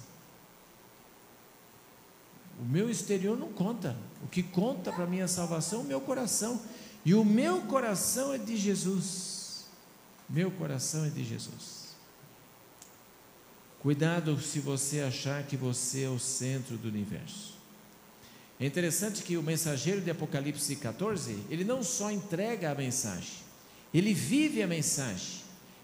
O 2.61 2.65
meu 2.65 2.91
exterior 2.91 3.39
não 3.39 3.53
conta. 3.53 3.97
O 4.23 4.29
que 4.29 4.43
conta 4.43 4.93
para 4.93 5.05
a 5.05 5.07
minha 5.07 5.29
salvação 5.29 5.81
é 5.81 5.83
o 5.83 5.87
meu 5.87 6.01
coração. 6.01 6.61
E 7.05 7.15
o 7.15 7.25
meu 7.25 7.63
coração 7.63 8.33
é 8.33 8.39
de 8.39 8.57
Jesus. 8.57 9.67
Meu 10.29 10.51
coração 10.51 11.05
é 11.05 11.09
de 11.09 11.23
Jesus. 11.23 11.86
Cuidado 13.87 14.37
se 14.41 14.59
você 14.59 14.99
achar 14.99 15.45
que 15.45 15.57
você 15.57 16.03
é 16.03 16.09
o 16.09 16.19
centro 16.19 16.77
do 16.77 16.89
universo. 16.89 17.55
É 18.59 18.67
interessante 18.67 19.23
que 19.23 19.37
o 19.37 19.43
mensageiro 19.45 20.01
de 20.01 20.11
Apocalipse 20.11 20.75
14, 20.75 21.39
ele 21.49 21.63
não 21.63 21.85
só 21.85 22.11
entrega 22.11 22.73
a 22.73 22.75
mensagem, 22.75 23.37
ele 23.95 24.13
vive 24.13 24.61
a 24.61 24.67
mensagem. 24.67 25.37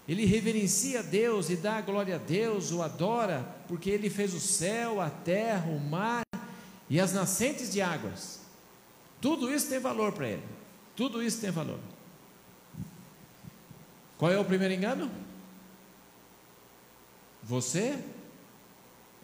Ele 0.05 0.25
reverencia 0.25 0.99
a 0.99 1.01
Deus 1.01 1.49
e 1.49 1.55
dá 1.55 1.79
glória 1.79 2.15
a 2.15 2.17
Deus, 2.17 2.73
o 2.73 2.81
adora, 2.81 3.47
porque 3.69 3.89
ele 3.89 4.09
fez 4.09 4.33
o 4.33 4.39
céu, 4.41 4.99
a 4.99 5.09
terra, 5.09 5.71
o 5.71 5.79
mar 5.79 6.25
e 6.89 6.99
as 6.99 7.13
nascentes 7.13 7.71
de 7.71 7.81
águas. 7.81 8.41
Tudo 9.21 9.49
isso 9.49 9.69
tem 9.69 9.79
valor 9.79 10.11
para 10.11 10.27
ele. 10.27 10.43
Tudo 10.93 11.23
isso 11.23 11.39
tem 11.39 11.51
valor. 11.51 11.79
Qual 14.17 14.29
é 14.29 14.37
o 14.37 14.43
primeiro 14.43 14.73
engano? 14.73 15.09
Você 17.43 17.99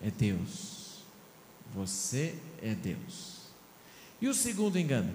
é 0.03 0.11
Deus. 0.11 0.99
Você 1.73 2.35
é 2.61 2.75
Deus. 2.75 3.39
E 4.21 4.27
o 4.27 4.33
segundo 4.33 4.77
engano? 4.77 5.13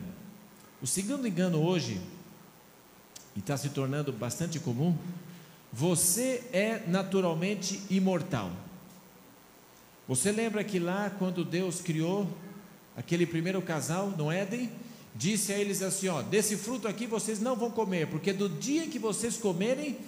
O 0.81 0.87
segundo 0.87 1.27
engano 1.27 1.63
hoje, 1.63 2.01
e 3.37 3.41
está 3.41 3.57
se 3.57 3.71
tornando 3.71 4.13
bastante 4.13 4.59
comum, 4.59 4.97
você 5.73 6.43
é 6.53 6.83
naturalmente 6.87 7.83
imortal. 7.91 8.51
Você 10.07 10.31
lembra 10.31 10.63
que 10.63 10.79
lá, 10.79 11.11
quando 11.19 11.45
Deus 11.45 11.81
criou 11.81 12.29
aquele 12.97 13.27
primeiro 13.27 13.61
casal 13.61 14.09
no 14.11 14.31
Éden, 14.31 14.71
disse 15.15 15.53
a 15.53 15.59
eles 15.59 15.83
assim: 15.83 16.09
Ó, 16.09 16.23
desse 16.23 16.57
fruto 16.57 16.87
aqui 16.87 17.07
vocês 17.07 17.41
não 17.41 17.57
vão 17.57 17.71
comer, 17.71 18.07
porque 18.07 18.33
do 18.33 18.49
dia 18.49 18.87
que 18.87 18.99
vocês 18.99 19.37
comerem, 19.37 19.99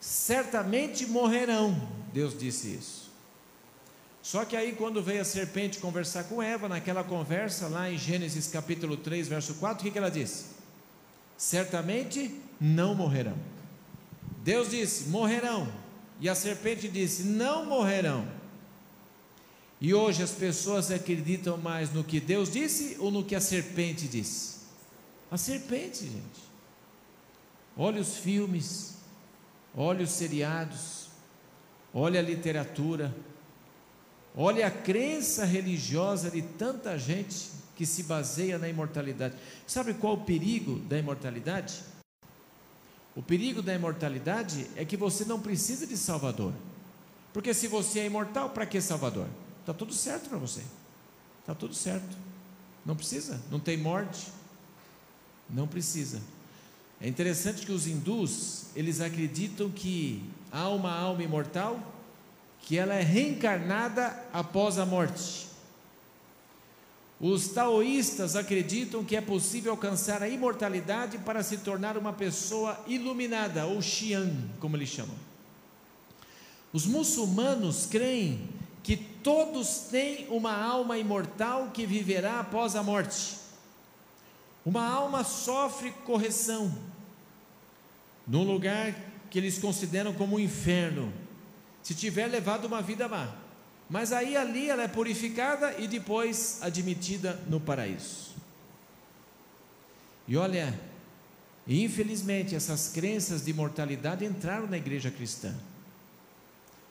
certamente 0.00 1.06
morrerão. 1.06 2.03
Deus 2.14 2.38
disse 2.38 2.68
isso. 2.68 3.10
Só 4.22 4.44
que 4.44 4.56
aí, 4.56 4.72
quando 4.72 5.02
veio 5.02 5.20
a 5.20 5.24
serpente 5.24 5.80
conversar 5.80 6.24
com 6.24 6.40
Eva, 6.40 6.68
naquela 6.68 7.02
conversa 7.02 7.66
lá 7.66 7.90
em 7.90 7.98
Gênesis 7.98 8.46
capítulo 8.46 8.96
3, 8.96 9.26
verso 9.26 9.54
4, 9.54 9.80
o 9.80 9.84
que, 9.84 9.90
que 9.90 9.98
ela 9.98 10.10
disse? 10.10 10.44
Certamente 11.36 12.40
não 12.60 12.94
morrerão. 12.94 13.36
Deus 14.44 14.70
disse: 14.70 15.08
morrerão. 15.08 15.70
E 16.20 16.28
a 16.28 16.36
serpente 16.36 16.88
disse: 16.88 17.24
não 17.24 17.66
morrerão. 17.66 18.26
E 19.80 19.92
hoje 19.92 20.22
as 20.22 20.30
pessoas 20.30 20.92
acreditam 20.92 21.58
mais 21.58 21.92
no 21.92 22.04
que 22.04 22.20
Deus 22.20 22.50
disse 22.50 22.96
ou 23.00 23.10
no 23.10 23.24
que 23.24 23.34
a 23.34 23.40
serpente 23.40 24.06
disse? 24.06 24.60
A 25.32 25.36
serpente, 25.36 26.04
gente. 26.04 26.44
Olha 27.76 28.00
os 28.00 28.16
filmes, 28.16 28.94
olha 29.76 30.04
os 30.04 30.12
seriados, 30.12 31.03
olha 31.94 32.18
a 32.18 32.22
literatura, 32.22 33.14
olha 34.36 34.66
a 34.66 34.70
crença 34.70 35.44
religiosa 35.44 36.28
de 36.28 36.42
tanta 36.42 36.98
gente 36.98 37.52
que 37.76 37.86
se 37.86 38.02
baseia 38.02 38.58
na 38.58 38.68
imortalidade. 38.68 39.36
Sabe 39.66 39.94
qual 39.94 40.14
o 40.14 40.24
perigo 40.24 40.80
da 40.80 40.98
imortalidade? 40.98 41.82
O 43.14 43.22
perigo 43.22 43.62
da 43.62 43.72
imortalidade 43.72 44.66
é 44.74 44.84
que 44.84 44.96
você 44.96 45.24
não 45.24 45.40
precisa 45.40 45.86
de 45.86 45.96
Salvador. 45.96 46.52
Porque 47.32 47.54
se 47.54 47.68
você 47.68 48.00
é 48.00 48.06
imortal, 48.06 48.50
para 48.50 48.66
que 48.66 48.80
Salvador? 48.80 49.28
Está 49.60 49.72
tudo 49.72 49.94
certo 49.94 50.28
para 50.28 50.38
você. 50.38 50.62
Está 51.40 51.54
tudo 51.54 51.74
certo. 51.74 52.16
Não 52.84 52.96
precisa, 52.96 53.40
não 53.50 53.60
tem 53.60 53.76
morte. 53.76 54.28
Não 55.48 55.66
precisa. 55.66 56.20
É 57.00 57.08
interessante 57.08 57.64
que 57.64 57.72
os 57.72 57.86
hindus, 57.86 58.66
eles 58.74 59.00
acreditam 59.00 59.70
que 59.70 60.22
há 60.54 60.68
uma 60.68 60.96
alma 60.96 61.24
imortal, 61.24 61.80
que 62.60 62.78
ela 62.78 62.94
é 62.94 63.02
reencarnada 63.02 64.16
após 64.32 64.78
a 64.78 64.86
morte. 64.86 65.48
Os 67.20 67.48
taoístas 67.48 68.36
acreditam 68.36 69.04
que 69.04 69.16
é 69.16 69.20
possível 69.20 69.72
alcançar 69.72 70.22
a 70.22 70.28
imortalidade 70.28 71.18
para 71.18 71.42
se 71.42 71.58
tornar 71.58 71.98
uma 71.98 72.12
pessoa 72.12 72.78
iluminada, 72.86 73.66
ou 73.66 73.82
Xian, 73.82 74.30
como 74.60 74.76
eles 74.76 74.88
chamam. 74.88 75.14
Os 76.72 76.86
muçulmanos 76.86 77.86
creem 77.86 78.48
que 78.84 78.96
todos 78.96 79.88
têm 79.90 80.28
uma 80.28 80.56
alma 80.56 80.96
imortal 80.98 81.70
que 81.72 81.84
viverá 81.84 82.38
após 82.38 82.76
a 82.76 82.82
morte. 82.82 83.38
Uma 84.64 84.88
alma 84.88 85.24
sofre 85.24 85.90
correção 86.04 86.72
num 88.26 88.44
lugar 88.44 88.94
que 89.34 89.38
eles 89.38 89.58
consideram 89.58 90.14
como 90.14 90.36
um 90.36 90.38
inferno, 90.38 91.12
se 91.82 91.92
tiver 91.92 92.28
levado 92.28 92.66
uma 92.66 92.80
vida 92.80 93.08
má. 93.08 93.34
Mas 93.90 94.12
aí 94.12 94.36
ali 94.36 94.70
ela 94.70 94.84
é 94.84 94.86
purificada 94.86 95.74
e 95.76 95.88
depois 95.88 96.60
admitida 96.62 97.40
no 97.48 97.58
paraíso. 97.58 98.32
E 100.28 100.36
olha, 100.36 100.72
infelizmente 101.66 102.54
essas 102.54 102.90
crenças 102.90 103.44
de 103.44 103.50
imortalidade 103.50 104.24
entraram 104.24 104.68
na 104.68 104.76
igreja 104.76 105.10
cristã. 105.10 105.52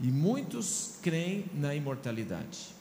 E 0.02 0.08
muitos 0.08 0.96
creem 1.02 1.46
na 1.54 1.74
imortalidade. 1.74 2.74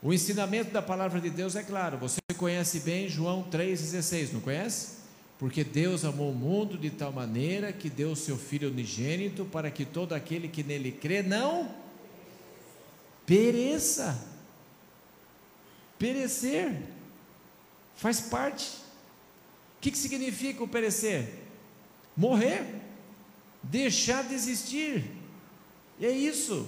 O 0.00 0.12
ensinamento 0.12 0.70
da 0.70 0.80
palavra 0.80 1.20
de 1.20 1.30
Deus 1.30 1.56
é 1.56 1.64
claro, 1.64 1.98
você 1.98 2.20
conhece 2.38 2.78
bem 2.78 3.08
João 3.08 3.42
3,16, 3.50 4.34
não 4.34 4.40
conhece? 4.40 4.95
Porque 5.38 5.62
Deus 5.62 6.04
amou 6.04 6.30
o 6.30 6.34
mundo 6.34 6.78
de 6.78 6.90
tal 6.90 7.12
maneira 7.12 7.72
que 7.72 7.90
deu 7.90 8.12
o 8.12 8.16
seu 8.16 8.38
Filho 8.38 8.70
unigênito 8.70 9.44
para 9.44 9.70
que 9.70 9.84
todo 9.84 10.14
aquele 10.14 10.48
que 10.48 10.62
nele 10.62 10.90
crê 10.90 11.22
não 11.22 11.70
pereça, 13.26 14.16
Perecer 15.98 16.76
faz 17.96 18.20
parte. 18.20 18.66
O 19.78 19.80
que, 19.80 19.90
que 19.90 19.98
significa 19.98 20.62
o 20.62 20.68
perecer? 20.68 21.26
Morrer, 22.16 22.66
deixar 23.62 24.24
de 24.24 24.34
existir. 24.34 25.04
E 25.98 26.06
é 26.06 26.10
isso. 26.10 26.66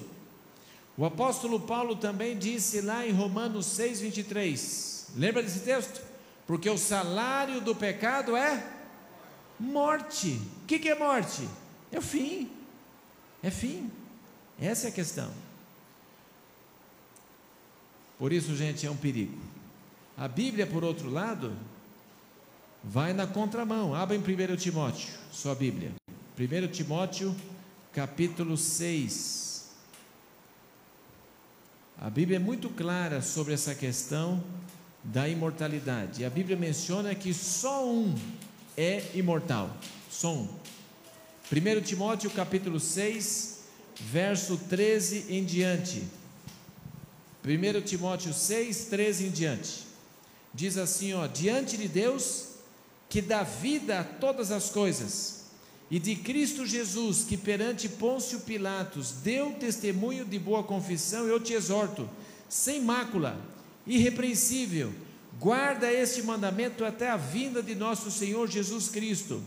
O 0.97 1.05
apóstolo 1.05 1.61
Paulo 1.61 1.97
também 1.97 2.39
disse 2.39 2.81
lá 2.81 3.07
em 3.07 3.13
Romanos 3.13 3.67
6, 3.67 4.01
23. 4.01 5.09
Lembra 5.17 5.43
desse 5.43 5.61
texto? 5.61 6.01
Porque 6.49 6.71
o 6.71 6.79
salário 6.79 7.61
do 7.61 7.75
pecado 7.75 8.35
é 8.35 8.67
morte. 9.61 10.41
O 10.63 10.67
que, 10.67 10.79
que 10.79 10.89
é 10.89 10.99
morte? 10.99 11.47
É 11.93 11.99
o 11.99 12.03
fim. 12.03 12.51
É 13.43 13.51
fim. 13.51 13.91
Essa 14.59 14.87
é 14.87 14.91
a 14.91 14.93
questão. 14.95 15.31
Por 18.19 18.33
isso, 18.33 18.57
gente, 18.57 18.87
é 18.87 18.91
um 18.91 18.97
perigo. 18.97 19.39
A 20.17 20.27
Bíblia, 20.27 20.67
por 20.67 20.83
outro 20.83 21.11
lado, 21.11 21.53
vai 22.83 23.13
na 23.13 23.27
contramão. 23.27 23.95
Abra 23.95 24.17
em 24.17 24.21
1 24.21 24.57
Timóteo, 24.57 25.11
sua 25.31 25.55
Bíblia. 25.55 25.93
1 26.39 26.69
Timóteo, 26.69 27.37
capítulo 27.93 28.57
6. 28.57 29.69
A 32.01 32.09
Bíblia 32.09 32.37
é 32.37 32.41
muito 32.41 32.71
clara 32.71 33.21
sobre 33.21 33.53
essa 33.53 33.75
questão 33.75 34.43
da 35.09 35.29
imortalidade. 35.29 36.25
A 36.25 36.31
Bíblia 36.31 36.57
menciona 36.57 37.15
que 37.15 37.33
só 37.33 37.87
um 37.87 38.15
é 38.77 39.03
imortal. 39.15 39.75
Só 40.11 40.35
um. 40.35 40.49
1 41.51 41.81
Timóteo 41.83 42.31
capítulo 42.31 42.79
6, 42.79 43.61
verso 44.01 44.59
13 44.69 45.27
em 45.31 45.45
diante. 45.45 46.03
1 47.43 47.81
Timóteo 47.83 48.35
6, 48.35 48.85
13 48.87 49.27
em 49.27 49.31
diante. 49.31 49.87
Diz 50.53 50.77
assim, 50.77 51.15
ó, 51.15 51.27
diante 51.27 51.77
de 51.77 51.89
Deus 51.89 52.49
que 53.09 53.23
dá 53.23 53.43
vida 53.43 54.01
a 54.01 54.05
todas 54.05 54.51
as 54.51 54.69
coisas, 54.69 55.45
e 55.91 55.99
de 55.99 56.15
Cristo 56.17 56.67
Jesus, 56.67 57.25
que 57.25 57.39
perante 57.39 57.89
Pôncio 57.89 58.41
Pilatos 58.41 59.13
deu 59.23 59.55
testemunho 59.55 60.27
de 60.27 60.39
boa 60.39 60.63
confissão, 60.63 61.27
eu 61.27 61.41
te 61.41 61.55
exorto, 61.55 62.07
sem 62.47 62.83
mácula, 62.83 63.41
irrepreensível, 63.89 64.93
guarda 65.41 65.93
este 65.93 66.23
mandamento 66.23 66.85
até 66.85 67.11
a 67.11 67.17
vinda 67.17 67.63
de 67.63 67.75
nosso 67.75 68.11
Senhor 68.11 68.47
Jesus 68.49 68.89
Cristo. 68.89 69.43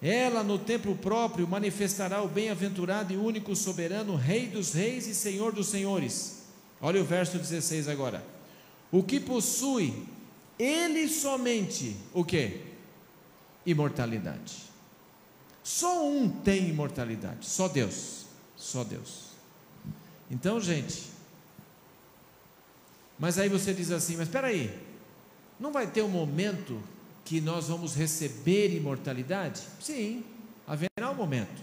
Ela, 0.00 0.44
no 0.44 0.58
tempo 0.58 0.94
próprio, 0.94 1.46
manifestará 1.46 2.22
o 2.22 2.28
bem-aventurado 2.28 3.12
e 3.12 3.16
único 3.16 3.56
soberano, 3.56 4.14
Rei 4.14 4.46
dos 4.46 4.72
reis 4.72 5.08
e 5.08 5.14
Senhor 5.14 5.52
dos 5.52 5.66
senhores. 5.66 6.44
Olha 6.80 7.00
o 7.00 7.04
verso 7.04 7.36
16 7.36 7.88
agora. 7.88 8.24
O 8.92 9.02
que 9.02 9.18
possui, 9.18 10.06
ele 10.56 11.08
somente, 11.08 11.96
o 12.14 12.24
que? 12.24 12.62
Imortalidade. 13.66 14.68
Só 15.64 16.08
um 16.08 16.30
tem 16.30 16.68
imortalidade, 16.68 17.46
só 17.46 17.68
Deus. 17.68 18.26
Só 18.56 18.82
Deus. 18.82 19.28
Então, 20.30 20.60
gente, 20.60 21.04
mas 23.18 23.38
aí 23.38 23.48
você 23.48 23.74
diz 23.74 23.90
assim: 23.90 24.16
mas 24.16 24.28
espera 24.28 24.48
aí, 24.48 24.72
não 25.58 25.72
vai 25.72 25.86
ter 25.86 26.02
um 26.02 26.08
momento 26.08 26.80
que 27.24 27.40
nós 27.40 27.68
vamos 27.68 27.94
receber 27.94 28.74
imortalidade? 28.74 29.62
Sim, 29.80 30.24
haverá 30.66 31.10
um 31.10 31.14
momento. 31.14 31.62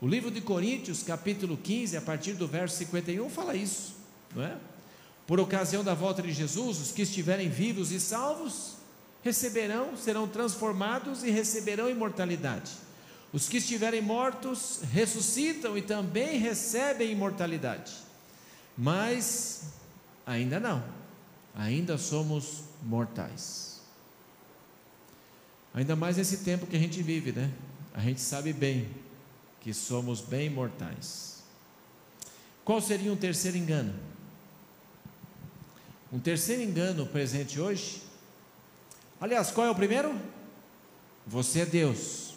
O 0.00 0.08
livro 0.08 0.30
de 0.30 0.40
Coríntios, 0.40 1.02
capítulo 1.02 1.56
15, 1.56 1.96
a 1.96 2.00
partir 2.00 2.32
do 2.32 2.48
verso 2.48 2.76
51, 2.76 3.30
fala 3.30 3.54
isso, 3.54 3.94
não 4.34 4.42
é? 4.42 4.56
Por 5.26 5.38
ocasião 5.38 5.84
da 5.84 5.94
volta 5.94 6.20
de 6.20 6.32
Jesus, 6.32 6.80
os 6.80 6.90
que 6.90 7.02
estiverem 7.02 7.48
vivos 7.48 7.92
e 7.92 8.00
salvos 8.00 8.74
receberão, 9.22 9.96
serão 9.96 10.26
transformados 10.26 11.22
e 11.22 11.30
receberão 11.30 11.88
imortalidade. 11.88 12.72
Os 13.32 13.48
que 13.48 13.58
estiverem 13.58 14.02
mortos 14.02 14.80
ressuscitam 14.92 15.78
e 15.78 15.82
também 15.82 16.38
recebem 16.38 17.12
imortalidade. 17.12 17.92
Mas 18.76 19.62
Ainda 20.26 20.60
não. 20.60 20.82
Ainda 21.54 21.98
somos 21.98 22.62
mortais. 22.82 23.80
Ainda 25.74 25.96
mais 25.96 26.16
nesse 26.16 26.38
tempo 26.38 26.66
que 26.66 26.76
a 26.76 26.78
gente 26.78 27.02
vive, 27.02 27.32
né? 27.32 27.50
A 27.94 28.00
gente 28.00 28.20
sabe 28.20 28.52
bem 28.52 28.88
que 29.60 29.72
somos 29.72 30.20
bem 30.20 30.50
mortais. 30.50 31.42
Qual 32.64 32.80
seria 32.80 33.12
um 33.12 33.16
terceiro 33.16 33.56
engano? 33.56 33.94
Um 36.12 36.18
terceiro 36.18 36.62
engano 36.62 37.06
presente 37.06 37.60
hoje. 37.60 38.02
Aliás, 39.20 39.50
qual 39.50 39.66
é 39.66 39.70
o 39.70 39.74
primeiro? 39.74 40.14
Você 41.26 41.60
é 41.60 41.66
Deus. 41.66 42.34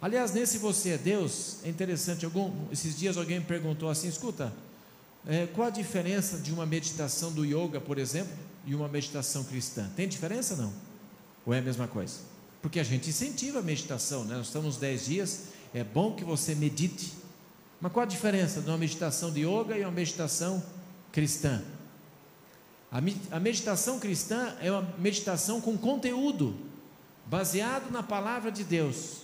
Aliás, 0.00 0.32
nesse 0.32 0.58
você 0.58 0.90
é 0.90 0.98
Deus, 0.98 1.58
é 1.64 1.68
interessante. 1.68 2.24
Algum, 2.24 2.52
esses 2.70 2.96
dias 2.96 3.16
alguém 3.16 3.40
me 3.40 3.44
perguntou 3.44 3.90
assim: 3.90 4.08
escuta, 4.08 4.52
é, 5.26 5.46
qual 5.46 5.66
a 5.66 5.70
diferença 5.70 6.38
de 6.38 6.52
uma 6.52 6.64
meditação 6.64 7.32
do 7.32 7.44
yoga, 7.44 7.80
por 7.80 7.98
exemplo, 7.98 8.32
e 8.64 8.74
uma 8.74 8.88
meditação 8.88 9.42
cristã? 9.42 9.90
Tem 9.96 10.06
diferença 10.06 10.54
não? 10.54 10.72
Ou 11.44 11.52
é 11.52 11.58
a 11.58 11.62
mesma 11.62 11.88
coisa? 11.88 12.18
Porque 12.62 12.78
a 12.78 12.84
gente 12.84 13.10
incentiva 13.10 13.58
a 13.58 13.62
meditação, 13.62 14.24
né? 14.24 14.36
Nós 14.36 14.46
estamos 14.46 14.76
10 14.76 15.06
dias, 15.06 15.44
é 15.74 15.82
bom 15.82 16.14
que 16.14 16.24
você 16.24 16.54
medite. 16.54 17.12
Mas 17.80 17.92
qual 17.92 18.04
a 18.04 18.06
diferença 18.06 18.60
de 18.60 18.68
uma 18.68 18.78
meditação 18.78 19.30
de 19.32 19.40
yoga 19.40 19.76
e 19.76 19.82
uma 19.82 19.90
meditação 19.90 20.62
cristã? 21.12 21.62
A 23.30 23.40
meditação 23.40 23.98
cristã 23.98 24.56
é 24.60 24.70
uma 24.70 24.94
meditação 24.96 25.60
com 25.60 25.76
conteúdo, 25.76 26.56
baseado 27.26 27.90
na 27.90 28.02
palavra 28.02 28.50
de 28.50 28.64
Deus. 28.64 29.22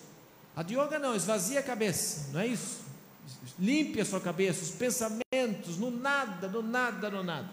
A 0.54 0.62
de 0.62 0.74
yoga 0.74 0.98
não, 0.98 1.14
esvazia 1.14 1.60
a 1.60 1.62
cabeça, 1.62 2.28
não 2.32 2.40
é 2.40 2.48
isso? 2.48 2.82
Limpe 3.58 4.00
a 4.00 4.04
sua 4.04 4.20
cabeça, 4.20 4.62
os 4.62 4.70
pensamentos, 4.70 5.76
no 5.78 5.90
nada, 5.90 6.48
no 6.48 6.62
nada, 6.62 7.10
no 7.10 7.22
nada. 7.22 7.52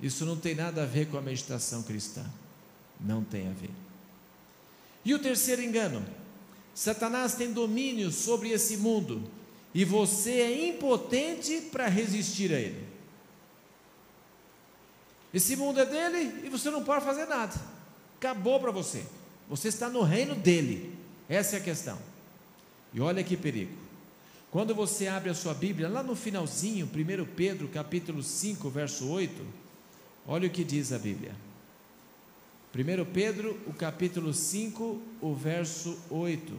Isso 0.00 0.24
não 0.24 0.36
tem 0.36 0.54
nada 0.54 0.82
a 0.82 0.86
ver 0.86 1.08
com 1.08 1.16
a 1.16 1.22
meditação 1.22 1.82
cristã. 1.82 2.24
Não 3.00 3.22
tem 3.22 3.48
a 3.48 3.52
ver. 3.52 3.70
E 5.04 5.14
o 5.14 5.18
terceiro 5.18 5.62
engano: 5.62 6.04
Satanás 6.74 7.34
tem 7.34 7.52
domínio 7.52 8.10
sobre 8.10 8.50
esse 8.50 8.76
mundo 8.76 9.22
e 9.74 9.84
você 9.84 10.40
é 10.40 10.68
impotente 10.68 11.62
para 11.72 11.88
resistir 11.88 12.52
a 12.52 12.58
ele. 12.58 12.86
Esse 15.32 15.56
mundo 15.56 15.80
é 15.80 15.86
dele 15.86 16.42
e 16.44 16.48
você 16.48 16.70
não 16.70 16.84
pode 16.84 17.04
fazer 17.04 17.26
nada. 17.26 17.54
Acabou 18.16 18.60
para 18.60 18.70
você. 18.70 19.04
Você 19.48 19.68
está 19.68 19.88
no 19.88 20.02
reino 20.02 20.34
dele. 20.34 20.96
Essa 21.28 21.56
é 21.56 21.58
a 21.58 21.62
questão. 21.62 21.98
E 22.92 23.00
olha 23.00 23.24
que 23.24 23.36
perigo. 23.36 23.81
Quando 24.52 24.74
você 24.74 25.08
abre 25.08 25.30
a 25.30 25.34
sua 25.34 25.54
Bíblia, 25.54 25.88
lá 25.88 26.02
no 26.02 26.14
finalzinho, 26.14 26.84
1 26.86 27.24
Pedro 27.34 27.66
capítulo 27.68 28.22
5, 28.22 28.68
verso 28.68 29.08
8, 29.08 29.42
olha 30.26 30.46
o 30.46 30.50
que 30.50 30.62
diz 30.62 30.92
a 30.92 30.98
Bíblia. 30.98 31.34
1 32.74 33.04
Pedro, 33.12 33.58
o 33.66 33.72
capítulo 33.72 34.34
5, 34.34 35.00
o 35.22 35.34
verso 35.34 35.98
8. 36.10 36.52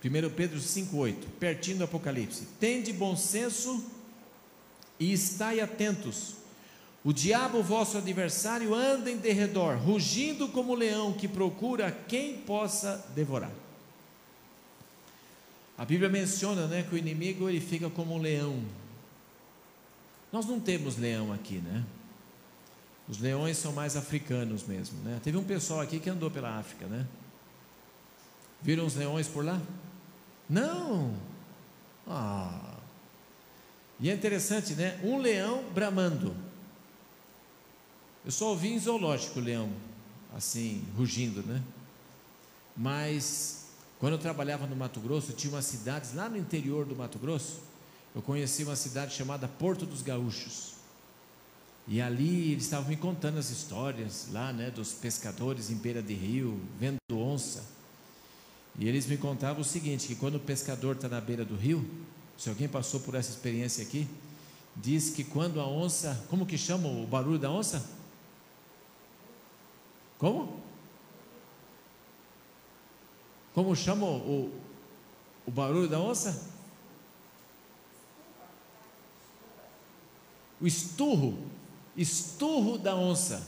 Primeiro 0.00 0.30
Pedro 0.30 0.58
5,8, 0.58 1.14
pertinho 1.38 1.76
do 1.76 1.84
Apocalipse. 1.84 2.46
Tende 2.58 2.90
bom 2.90 3.14
senso 3.14 3.84
e 4.98 5.12
estai 5.12 5.60
atentos, 5.60 6.36
o 7.02 7.12
diabo, 7.12 7.62
vosso 7.62 7.96
adversário, 7.96 8.74
anda 8.74 9.10
em 9.10 9.16
derredor, 9.16 9.76
rugindo 9.78 10.48
como 10.48 10.74
leão 10.74 11.14
que 11.14 11.26
procura 11.26 11.90
quem 11.90 12.36
possa 12.36 13.06
devorar. 13.14 13.50
A 15.78 15.84
Bíblia 15.84 16.10
menciona 16.10 16.66
né, 16.66 16.82
que 16.82 16.94
o 16.94 16.98
inimigo 16.98 17.48
ele 17.48 17.60
fica 17.60 17.88
como 17.88 18.14
um 18.14 18.18
leão. 18.18 18.62
Nós 20.30 20.44
não 20.44 20.60
temos 20.60 20.98
leão 20.98 21.32
aqui, 21.32 21.54
né? 21.54 21.82
Os 23.08 23.18
leões 23.18 23.56
são 23.56 23.72
mais 23.72 23.96
africanos 23.96 24.64
mesmo, 24.64 25.02
né? 25.02 25.18
Teve 25.24 25.38
um 25.38 25.42
pessoal 25.42 25.80
aqui 25.80 25.98
que 25.98 26.10
andou 26.10 26.30
pela 26.30 26.58
África, 26.58 26.86
né? 26.86 27.06
Viram 28.60 28.84
os 28.84 28.94
leões 28.94 29.26
por 29.26 29.42
lá? 29.42 29.58
Não! 30.48 31.14
Ah! 32.06 32.76
E 33.98 34.10
é 34.10 34.14
interessante, 34.14 34.74
né? 34.74 35.00
Um 35.02 35.16
leão 35.16 35.64
bramando. 35.72 36.49
Eu 38.24 38.30
só 38.30 38.48
ouvi 38.48 38.68
em 38.68 38.78
zoológico 38.78 39.38
o 39.38 39.42
leão, 39.42 39.70
assim, 40.36 40.84
rugindo, 40.96 41.42
né? 41.42 41.62
Mas 42.76 43.66
quando 43.98 44.14
eu 44.14 44.18
trabalhava 44.18 44.66
no 44.66 44.76
Mato 44.76 45.00
Grosso, 45.00 45.32
tinha 45.32 45.52
umas 45.52 45.64
cidades 45.64 46.14
lá 46.14 46.28
no 46.28 46.36
interior 46.36 46.84
do 46.84 46.94
Mato 46.94 47.18
Grosso. 47.18 47.60
Eu 48.14 48.20
conheci 48.20 48.62
uma 48.64 48.76
cidade 48.76 49.14
chamada 49.14 49.48
Porto 49.48 49.86
dos 49.86 50.02
Gaúchos. 50.02 50.74
E 51.88 52.00
ali 52.00 52.52
eles 52.52 52.64
estavam 52.64 52.88
me 52.88 52.96
contando 52.96 53.38
as 53.38 53.50
histórias 53.50 54.28
lá, 54.30 54.52
né, 54.52 54.70
dos 54.70 54.92
pescadores 54.92 55.70
em 55.70 55.76
beira 55.76 56.02
de 56.02 56.14
rio, 56.14 56.60
vendo 56.78 56.98
onça. 57.12 57.64
E 58.78 58.86
eles 58.86 59.06
me 59.06 59.16
contavam 59.16 59.62
o 59.62 59.64
seguinte: 59.64 60.06
que 60.06 60.14
quando 60.14 60.36
o 60.36 60.40
pescador 60.40 60.96
está 60.96 61.08
na 61.08 61.20
beira 61.20 61.44
do 61.44 61.56
rio, 61.56 61.88
se 62.36 62.48
alguém 62.48 62.68
passou 62.68 63.00
por 63.00 63.14
essa 63.14 63.30
experiência 63.30 63.82
aqui, 63.82 64.06
diz 64.76 65.10
que 65.10 65.24
quando 65.24 65.60
a 65.60 65.66
onça, 65.66 66.22
como 66.28 66.46
que 66.46 66.56
chama 66.58 66.88
o 66.88 67.06
barulho 67.06 67.38
da 67.38 67.50
onça? 67.50 67.99
Como? 70.20 70.60
Como 73.54 73.74
chama 73.74 74.04
o, 74.04 74.52
o 75.46 75.50
barulho 75.50 75.88
da 75.88 75.98
onça? 75.98 76.46
O 80.60 80.66
esturro, 80.66 81.38
esturro 81.96 82.76
da 82.76 82.94
onça. 82.94 83.42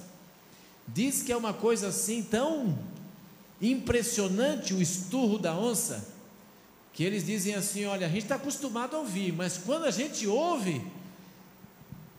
Diz 0.88 1.22
que 1.22 1.30
é 1.30 1.36
uma 1.36 1.52
coisa 1.52 1.88
assim 1.88 2.22
tão 2.22 2.76
impressionante 3.60 4.72
o 4.72 4.80
esturro 4.80 5.38
da 5.38 5.54
onça, 5.54 6.10
que 6.94 7.04
eles 7.04 7.26
dizem 7.26 7.54
assim: 7.54 7.84
olha, 7.84 8.06
a 8.06 8.10
gente 8.10 8.22
está 8.22 8.36
acostumado 8.36 8.96
a 8.96 9.00
ouvir, 9.00 9.30
mas 9.30 9.58
quando 9.58 9.84
a 9.84 9.90
gente 9.90 10.26
ouve, 10.26 10.82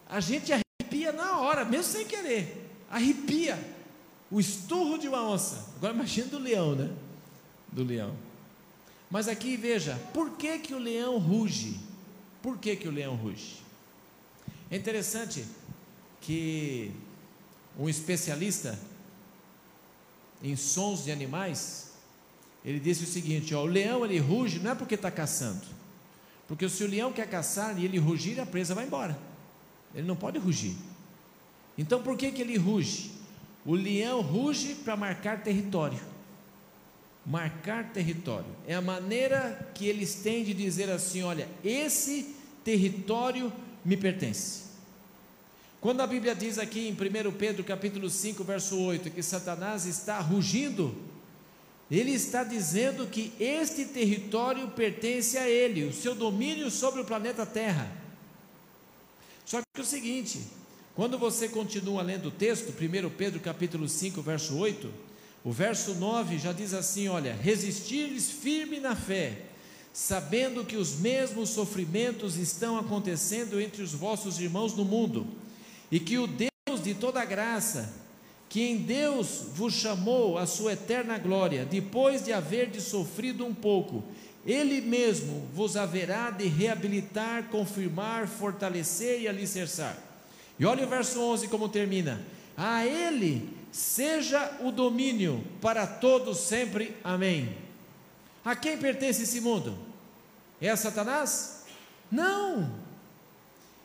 a 0.07 0.19
gente 0.19 0.53
arrepia 0.53 1.11
na 1.11 1.39
hora, 1.39 1.65
mesmo 1.65 1.91
sem 1.91 2.05
querer, 2.05 2.69
arrepia 2.89 3.72
o 4.34 4.39
esturro 4.39 4.98
de 4.98 5.08
uma 5.08 5.22
onça. 5.22 5.63
Agora 5.76 5.93
imagina 5.93 6.28
do 6.28 6.39
leão, 6.39 6.74
né? 6.74 6.91
Do 7.72 7.84
leão. 7.84 8.15
Mas 9.08 9.28
aqui 9.28 9.56
veja, 9.56 9.96
por 10.12 10.32
que, 10.32 10.58
que 10.58 10.74
o 10.74 10.80
leão 10.80 11.19
ruge? 11.19 11.80
Por 12.41 12.58
que, 12.58 12.76
que 12.76 12.88
o 12.88 12.91
leão 12.91 13.15
ruge? 13.15 13.62
É 14.72 14.76
interessante 14.76 15.46
que 16.19 16.91
um 17.78 17.88
especialista 17.88 18.80
em 20.41 20.56
sons 20.56 21.04
de 21.04 21.12
animais, 21.12 21.91
ele 22.65 22.80
disse 22.80 23.04
o 23.04 23.08
seguinte: 23.08 23.54
ó, 23.54 23.62
o 23.62 23.67
leão 23.67 24.04
ele 24.04 24.17
ruge 24.17 24.60
não 24.60 24.72
é 24.72 24.76
porque 24.76 24.96
está 24.96 25.12
caçando, 25.12 25.67
porque 26.48 26.67
se 26.67 26.84
o 26.84 26.88
leão 26.88 27.13
quer 27.13 27.30
caçar 27.30 27.80
e 27.80 27.86
ele 27.86 28.00
rugir, 28.00 28.39
a 28.39 28.48
presa 28.48 28.74
vai 28.74 28.88
embora. 28.88 29.15
Ele 29.93 30.08
não 30.08 30.15
pode 30.15 30.39
rugir. 30.39 30.76
Então 31.78 32.02
por 32.02 32.17
que, 32.17 32.32
que 32.32 32.41
ele 32.41 32.58
ruge? 32.58 33.22
O 33.65 33.76
leão 33.76 34.21
ruge 34.21 34.76
para 34.76 34.95
marcar 34.95 35.41
território. 35.41 35.99
Marcar 37.26 37.91
território 37.93 38.49
é 38.67 38.76
a 38.76 38.82
maneira 38.82 39.71
que 39.73 39.88
eles 39.88 40.15
têm 40.15 40.43
de 40.43 40.54
dizer 40.54 40.89
assim: 40.89 41.23
olha, 41.23 41.47
esse 41.63 42.36
território 42.63 43.52
me 43.84 43.95
pertence. 43.95 44.63
Quando 45.80 46.02
a 46.02 46.08
Bíblia 46.08 46.34
diz 46.34 46.58
aqui 46.58 46.88
em 46.88 46.91
1 46.93 47.32
Pedro 47.34 47.63
capítulo 47.63 48.10
5, 48.10 48.43
verso 48.43 48.80
8, 48.80 49.10
que 49.10 49.21
Satanás 49.21 49.86
está 49.86 50.19
rugindo, 50.19 50.95
ele 51.91 52.12
está 52.12 52.43
dizendo 52.43 53.06
que 53.08 53.34
este 53.39 53.86
território 53.86 54.69
pertence 54.69 55.38
a 55.38 55.47
ele, 55.47 55.84
o 55.84 55.93
seu 55.93 56.15
domínio 56.15 56.71
sobre 56.71 57.02
o 57.02 57.06
planeta 57.06 57.45
Terra. 57.45 57.91
Só 59.45 59.60
que 59.60 59.80
é 59.80 59.82
o 59.82 59.86
seguinte, 59.86 60.41
quando 60.95 61.17
você 61.17 61.47
continua 61.47 62.03
lendo 62.03 62.27
o 62.27 62.32
texto, 62.32 62.69
1 62.69 63.10
Pedro 63.10 63.39
capítulo 63.39 63.89
5, 63.89 64.21
verso 64.21 64.56
8, 64.56 64.89
o 65.43 65.51
verso 65.51 65.95
9 65.95 66.38
já 66.38 66.53
diz 66.53 66.73
assim: 66.73 67.08
olha, 67.08 67.34
resistir-lhes 67.34 68.29
firme 68.29 68.79
na 68.79 68.95
fé, 68.95 69.41
sabendo 69.91 70.63
que 70.63 70.77
os 70.77 70.99
mesmos 70.99 71.49
sofrimentos 71.49 72.38
estão 72.38 72.77
acontecendo 72.77 73.60
entre 73.60 73.82
os 73.82 73.91
vossos 73.93 74.39
irmãos 74.39 74.75
no 74.75 74.86
mundo 74.86 75.25
e 75.91 75.99
que 75.99 76.19
o 76.19 76.27
Deus 76.27 76.84
de 76.84 76.93
toda 76.93 77.25
graça, 77.25 77.91
que 78.47 78.62
em 78.62 78.77
Deus 78.77 79.45
vos 79.56 79.73
chamou 79.73 80.38
à 80.38 80.45
sua 80.45 80.73
eterna 80.73 81.17
glória, 81.17 81.65
depois 81.65 82.23
de 82.23 82.32
haver 82.32 82.69
de 82.69 82.79
sofrido 82.79 83.43
um 83.43 83.53
pouco, 83.53 84.03
ele 84.45 84.79
mesmo 84.79 85.47
vos 85.56 85.75
haverá 85.75 86.29
de 86.29 86.45
reabilitar, 86.47 87.45
confirmar, 87.49 88.27
fortalecer 88.27 89.21
e 89.21 89.27
alicerçar. 89.27 90.12
E 90.63 90.65
olha 90.65 90.86
o 90.86 90.89
verso 90.89 91.19
11 91.19 91.49
como 91.49 91.67
termina: 91.67 92.26
A 92.56 92.86
ele 92.86 93.54
seja 93.69 94.60
o 94.62 94.71
domínio 94.71 95.43
para 95.60 95.86
todos 95.86 96.38
sempre. 96.38 96.95
Amém. 97.04 97.54
A 98.45 98.56
quem 98.56 98.78
pertence 98.78 99.23
esse 99.23 99.41
mundo? 99.41 99.78
É 100.62 100.73
Satanás? 100.73 101.65
Não. 102.10 102.73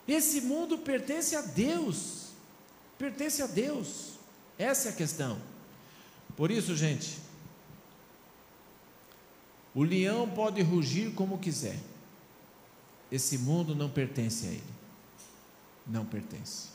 Esse 0.06 0.40
mundo 0.40 0.78
pertence 0.78 1.34
a 1.34 1.40
Deus. 1.40 2.28
Pertence 2.96 3.42
a 3.42 3.48
Deus. 3.48 4.12
Essa 4.56 4.90
é 4.90 4.92
a 4.92 4.94
questão. 4.94 5.36
Por 6.36 6.48
isso, 6.48 6.76
gente, 6.76 7.18
o 9.74 9.82
leão 9.82 10.28
pode 10.30 10.62
rugir 10.62 11.12
como 11.14 11.38
quiser. 11.38 11.80
Esse 13.10 13.36
mundo 13.36 13.74
não 13.74 13.90
pertence 13.90 14.46
a 14.46 14.50
ele. 14.50 14.77
Não 15.88 16.04
pertence. 16.04 16.68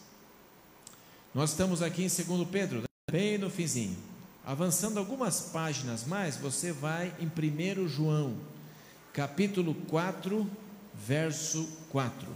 Nós 1.33 1.51
estamos 1.51 1.81
aqui 1.81 2.03
em 2.03 2.07
2 2.07 2.47
Pedro, 2.49 2.83
bem 3.11 3.37
no 3.37 3.49
finzinho. 3.49 3.97
Avançando 4.45 4.97
algumas 4.97 5.39
páginas 5.41 6.05
mais, 6.05 6.35
você 6.35 6.71
vai 6.71 7.13
em 7.19 7.27
1 7.27 7.87
João, 7.87 8.35
capítulo 9.13 9.73
4, 9.87 10.49
verso 10.93 11.67
4. 11.91 12.27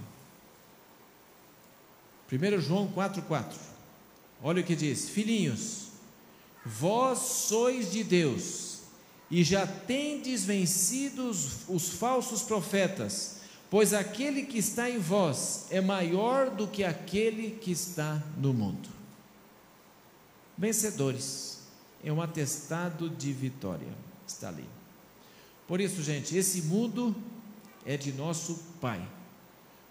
1 2.31 2.61
João 2.61 2.91
4,4. 2.91 3.55
Olha 4.41 4.61
o 4.61 4.65
que 4.65 4.75
diz: 4.75 5.09
Filhinhos, 5.09 5.87
vós 6.65 7.19
sois 7.19 7.91
de 7.91 8.03
Deus, 8.03 8.79
e 9.29 9.43
já 9.43 9.65
tendes 9.65 10.45
vencido 10.45 11.29
os 11.29 11.89
falsos 11.89 12.43
profetas, 12.43 13.36
pois 13.69 13.93
aquele 13.93 14.43
que 14.43 14.57
está 14.57 14.89
em 14.89 14.99
vós 14.99 15.67
é 15.69 15.81
maior 15.81 16.49
do 16.49 16.67
que 16.67 16.83
aquele 16.83 17.51
que 17.51 17.71
está 17.71 18.21
no 18.37 18.53
mundo. 18.53 18.89
Vencedores, 20.57 21.59
é 22.03 22.11
um 22.11 22.21
atestado 22.21 23.09
de 23.09 23.31
vitória, 23.33 23.87
está 24.27 24.49
ali. 24.49 24.65
Por 25.67 25.81
isso, 25.81 26.01
gente, 26.01 26.35
esse 26.35 26.61
mundo 26.63 27.15
é 27.85 27.97
de 27.97 28.13
nosso 28.13 28.59
Pai. 28.79 29.05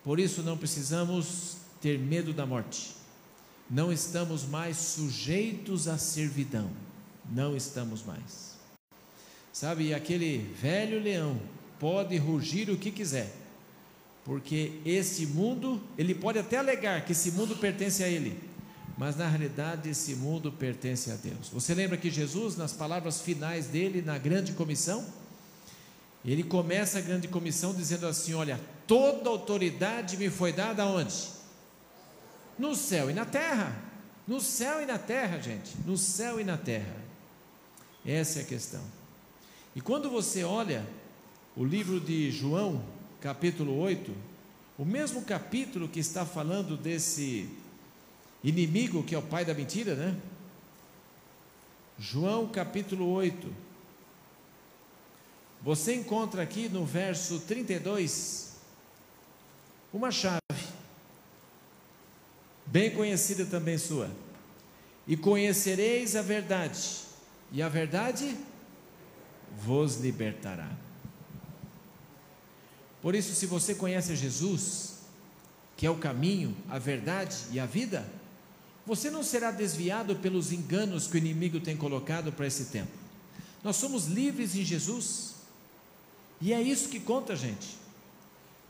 Por 0.03 0.19
isso 0.19 0.43
não 0.43 0.57
precisamos 0.57 1.57
ter 1.81 1.99
medo 1.99 2.33
da 2.33 2.47
morte. 2.47 2.95
Não 3.69 3.93
estamos 3.93 4.45
mais 4.45 4.77
sujeitos 4.77 5.89
à 5.89 5.99
servidão. 5.99 6.71
Não 7.31 7.57
estamos 7.57 8.05
mais. 8.05 8.57
Sabe, 9.53 9.93
aquele 9.93 10.39
velho 10.39 11.03
leão 11.03 11.41
pode 11.81 12.17
rugir 12.17 12.71
o 12.71 12.77
que 12.77 12.91
quiser, 12.91 13.35
porque 14.27 14.73
esse 14.85 15.25
mundo, 15.25 15.81
ele 15.97 16.13
pode 16.13 16.37
até 16.37 16.59
alegar 16.59 17.05
que 17.05 17.13
esse 17.13 17.31
mundo 17.31 17.55
pertence 17.55 18.03
a 18.03 18.09
ele, 18.09 18.37
mas 18.99 19.15
na 19.15 19.29
realidade 19.29 19.89
esse 19.89 20.17
mundo 20.17 20.51
pertence 20.51 21.13
a 21.13 21.15
Deus. 21.15 21.49
Você 21.53 21.73
lembra 21.73 21.97
que 21.97 22.11
Jesus, 22.11 22.57
nas 22.57 22.73
palavras 22.73 23.21
finais 23.21 23.69
dele, 23.69 24.03
na 24.03 24.19
grande 24.19 24.53
comissão, 24.53 25.07
ele 26.25 26.43
começa 26.43 26.99
a 26.99 27.01
grande 27.01 27.29
comissão 27.29 27.73
dizendo 27.73 28.05
assim: 28.05 28.35
Olha, 28.35 28.61
toda 28.85 29.31
autoridade 29.31 30.17
me 30.17 30.29
foi 30.29 30.53
dada 30.53 30.83
aonde? 30.83 31.29
No 32.59 32.75
céu 32.75 33.09
e 33.09 33.15
na 33.15 33.25
terra. 33.25 33.81
No 34.27 34.41
céu 34.41 34.83
e 34.83 34.87
na 34.87 34.99
terra, 34.99 35.39
gente. 35.39 35.71
No 35.87 35.97
céu 35.97 36.41
e 36.41 36.45
na 36.45 36.57
terra. 36.57 36.97
Essa 38.05 38.41
é 38.41 38.43
a 38.43 38.47
questão. 38.47 38.83
E 39.77 39.81
quando 39.81 40.11
você 40.11 40.43
olha 40.43 40.85
o 41.55 41.65
livro 41.65 42.01
de 42.01 42.33
João, 42.33 42.83
capítulo 43.21 43.79
8, 43.79 44.13
o 44.79 44.85
mesmo 44.85 45.23
capítulo 45.23 45.89
que 45.89 46.01
está 46.01 46.25
falando 46.25 46.77
desse 46.77 47.49
inimigo 48.45 49.03
que 49.03 49.15
é 49.15 49.19
o 49.19 49.23
pai 49.23 49.45
da 49.45 49.55
mentira, 49.55 49.95
né? 49.95 50.17
João 51.99 52.47
capítulo 52.49 53.09
8. 53.11 53.53
Você 55.63 55.95
encontra 55.95 56.43
aqui 56.43 56.69
no 56.69 56.85
verso 56.85 57.41
32 57.41 58.57
uma 59.93 60.11
chave 60.11 60.41
bem 62.67 62.91
conhecida 62.91 63.47
também 63.47 63.79
sua. 63.79 64.11
E 65.09 65.17
conhecereis 65.17 66.17
a 66.17 66.23
verdade, 66.23 67.03
e 67.53 67.63
a 67.63 67.69
verdade 67.69 68.37
vos 69.57 69.97
libertará. 69.97 70.86
Por 73.07 73.15
isso, 73.15 73.37
se 73.37 73.47
você 73.47 73.73
conhece 73.73 74.17
Jesus, 74.17 74.95
que 75.77 75.87
é 75.87 75.91
o 75.91 75.95
caminho, 75.95 76.57
a 76.69 76.77
verdade 76.77 77.37
e 77.53 77.61
a 77.61 77.65
vida, 77.65 78.05
você 78.85 79.13
não 79.13 79.23
será 79.23 79.53
desviado 79.53 80.17
pelos 80.17 80.51
enganos 80.51 81.07
que 81.07 81.15
o 81.15 81.17
inimigo 81.17 81.61
tem 81.61 81.77
colocado 81.77 82.33
para 82.33 82.49
esse 82.49 82.65
tempo. 82.65 82.91
Nós 83.63 83.77
somos 83.77 84.07
livres 84.07 84.57
em 84.57 84.65
Jesus, 84.65 85.37
e 86.41 86.53
é 86.53 86.61
isso 86.61 86.89
que 86.89 86.99
conta, 86.99 87.37
gente. 87.37 87.77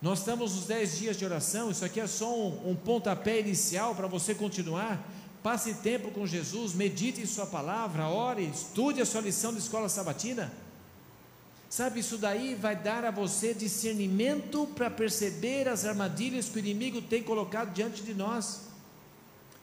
Nós 0.02 0.18
estamos 0.18 0.54
nos 0.54 0.66
10 0.66 0.98
dias 0.98 1.16
de 1.16 1.24
oração, 1.24 1.70
isso 1.70 1.86
aqui 1.86 1.98
é 1.98 2.06
só 2.06 2.30
um, 2.30 2.72
um 2.72 2.76
pontapé 2.76 3.40
inicial 3.40 3.94
para 3.94 4.06
você 4.06 4.34
continuar. 4.34 5.02
Passe 5.42 5.72
tempo 5.76 6.10
com 6.10 6.26
Jesus, 6.26 6.74
medite 6.74 7.22
em 7.22 7.26
Sua 7.26 7.46
palavra, 7.46 8.06
ore, 8.06 8.44
estude 8.44 9.00
a 9.00 9.06
sua 9.06 9.22
lição 9.22 9.50
de 9.50 9.60
escola 9.60 9.88
sabatina. 9.88 10.52
Sabe, 11.76 12.00
isso 12.00 12.16
daí 12.16 12.54
vai 12.54 12.74
dar 12.74 13.04
a 13.04 13.10
você 13.10 13.52
discernimento 13.52 14.66
para 14.74 14.88
perceber 14.88 15.68
as 15.68 15.84
armadilhas 15.84 16.48
que 16.48 16.56
o 16.56 16.58
inimigo 16.58 17.02
tem 17.02 17.22
colocado 17.22 17.74
diante 17.74 18.02
de 18.02 18.14
nós, 18.14 18.62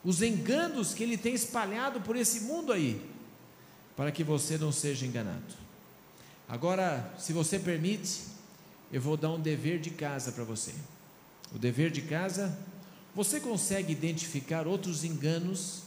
os 0.06 0.22
enganos 0.22 0.94
que 0.94 1.02
ele 1.02 1.18
tem 1.18 1.34
espalhado 1.34 2.02
por 2.02 2.16
esse 2.16 2.42
mundo 2.42 2.72
aí, 2.72 3.04
para 3.98 4.12
que 4.12 4.24
você 4.24 4.60
não 4.60 4.72
seja 4.72 5.08
enganado. 5.08 5.56
Agora, 6.48 7.12
se 7.18 7.34
você 7.34 7.58
permite, 7.58 8.22
eu 8.92 9.02
vou 9.02 9.18
dar 9.18 9.32
um 9.32 9.40
dever 9.40 9.80
de 9.80 9.90
casa 9.90 10.32
para 10.32 10.44
você. 10.44 10.76
O 11.52 11.58
dever 11.58 11.90
de 11.90 12.04
casa, 12.04 12.56
você 13.16 13.40
consegue 13.40 13.92
identificar 13.92 14.68
outros 14.68 15.04
enganos 15.04 15.82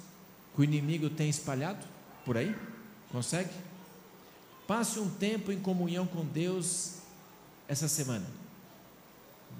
que 0.57 0.63
o 0.63 0.65
inimigo 0.65 1.09
tem 1.09 1.29
espalhado 1.29 1.87
por 2.25 2.37
aí? 2.37 2.53
Consegue? 3.13 3.51
Passe 4.67 4.99
um 4.99 5.09
tempo 5.09 5.53
em 5.53 5.61
comunhão 5.61 6.07
com 6.07 6.25
Deus 6.25 6.95
essa 7.69 7.89
semana. 7.89 8.27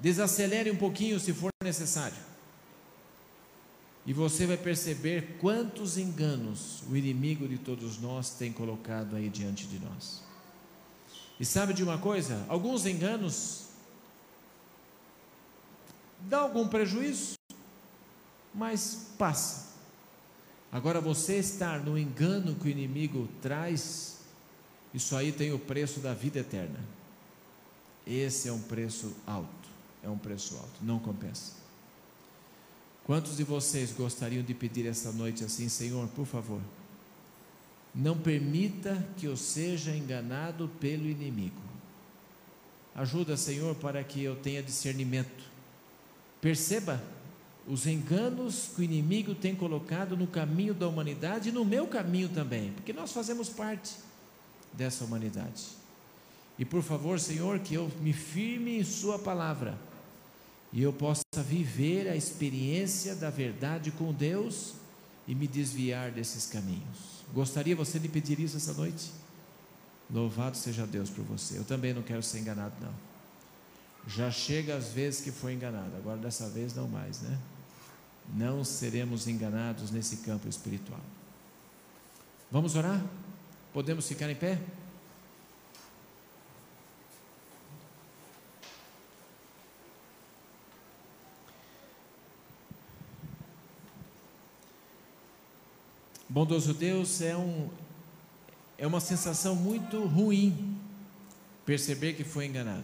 Desacelere 0.01 0.69
um 0.69 0.75
pouquinho 0.75 1.19
se 1.19 1.33
for 1.33 1.51
necessário. 1.63 2.17
E 4.05 4.13
você 4.13 4.45
vai 4.45 4.57
perceber 4.57 5.37
quantos 5.39 5.97
enganos 5.97 6.81
o 6.89 6.95
inimigo 6.95 7.47
de 7.47 7.57
todos 7.57 7.99
nós 7.99 8.29
tem 8.29 8.53
colocado 8.53 9.15
aí 9.15 9.29
diante 9.29 9.67
de 9.67 9.79
nós. 9.79 10.23
E 11.39 11.45
sabe 11.45 11.73
de 11.73 11.83
uma 11.83 11.97
coisa? 11.97 12.45
Alguns 12.47 12.85
enganos 12.85 13.65
dão 16.21 16.41
algum 16.41 16.67
prejuízo, 16.67 17.35
mas 18.53 19.09
passa. 19.17 19.67
Agora 20.71 20.99
você 20.99 21.37
estar 21.37 21.79
no 21.79 21.97
engano 21.97 22.55
que 22.55 22.67
o 22.67 22.69
inimigo 22.69 23.27
traz, 23.41 24.16
isso 24.97 25.15
aí 25.15 25.31
tem 25.31 25.53
o 25.53 25.59
preço 25.59 25.99
da 25.99 26.11
vida 26.11 26.39
eterna. 26.39 26.79
Esse 28.05 28.49
é 28.49 28.51
um 28.51 28.59
preço 28.59 29.13
alto. 29.27 29.47
É 30.03 30.09
um 30.09 30.17
preço 30.17 30.55
alto. 30.55 30.73
Não 30.81 30.97
compensa. 30.97 31.51
Quantos 33.05 33.37
de 33.37 33.43
vocês 33.43 33.91
gostariam 33.91 34.43
de 34.43 34.55
pedir 34.55 34.87
essa 34.87 35.11
noite 35.11 35.43
assim, 35.43 35.69
Senhor, 35.69 36.07
por 36.09 36.25
favor, 36.25 36.59
não 37.93 38.17
permita 38.17 39.05
que 39.17 39.27
eu 39.27 39.37
seja 39.37 39.95
enganado 39.95 40.67
pelo 40.79 41.07
inimigo. 41.07 41.61
Ajuda, 42.95 43.37
Senhor, 43.37 43.75
para 43.75 44.03
que 44.03 44.23
eu 44.23 44.35
tenha 44.35 44.63
discernimento. 44.63 45.43
Perceba 46.41 46.99
os 47.67 47.85
enganos 47.85 48.71
que 48.73 48.81
o 48.81 48.83
inimigo 48.83 49.35
tem 49.35 49.55
colocado 49.55 50.17
no 50.17 50.25
caminho 50.25 50.73
da 50.73 50.87
humanidade 50.87 51.49
e 51.49 51.51
no 51.51 51.63
meu 51.63 51.85
caminho 51.85 52.29
também, 52.29 52.71
porque 52.71 52.91
nós 52.91 53.11
fazemos 53.11 53.47
parte 53.47 54.06
dessa 54.77 55.03
humanidade. 55.03 55.65
E 56.59 56.63
por 56.63 56.81
favor, 56.81 57.19
Senhor, 57.19 57.59
que 57.59 57.73
eu 57.73 57.91
me 58.01 58.13
firme 58.13 58.79
em 58.79 58.83
Sua 58.83 59.19
palavra 59.19 59.77
e 60.71 60.81
eu 60.81 60.91
possa 60.91 61.23
viver 61.35 62.07
a 62.07 62.15
experiência 62.15 63.15
da 63.15 63.29
verdade 63.29 63.91
com 63.91 64.13
Deus 64.13 64.73
e 65.27 65.35
me 65.35 65.47
desviar 65.47 66.11
desses 66.11 66.45
caminhos. 66.45 67.23
Gostaria 67.33 67.75
você 67.75 67.99
de 67.99 68.07
pedir 68.07 68.39
isso 68.39 68.57
essa 68.57 68.73
noite? 68.73 69.11
Louvado 70.09 70.55
seja 70.55 70.85
Deus 70.87 71.09
por 71.09 71.23
você. 71.25 71.57
Eu 71.57 71.63
também 71.63 71.93
não 71.93 72.01
quero 72.01 72.23
ser 72.23 72.39
enganado, 72.39 72.73
não. 72.81 72.93
Já 74.07 74.31
chega 74.31 74.75
às 74.75 74.87
vezes 74.87 75.19
que 75.19 75.31
foi 75.31 75.53
enganado, 75.53 75.93
agora 75.97 76.17
dessa 76.17 76.47
vez 76.47 76.73
não 76.73 76.87
mais, 76.87 77.21
né? 77.21 77.37
Não 78.33 78.63
seremos 78.63 79.27
enganados 79.27 79.91
nesse 79.91 80.17
campo 80.17 80.47
espiritual. 80.47 81.01
Vamos 82.49 82.75
orar? 82.75 83.03
Podemos 83.77 84.07
ficar 84.07 84.27
em 84.27 84.33
pé? 84.33 84.59
Bondoso 96.27 96.73
Deus, 96.73 97.21
é, 97.21 97.37
um, 97.37 97.69
é 98.79 98.87
uma 98.87 98.99
sensação 98.99 99.55
muito 99.55 100.03
ruim 100.05 100.75
perceber 101.63 102.13
que 102.13 102.23
foi 102.23 102.47
enganado. 102.47 102.83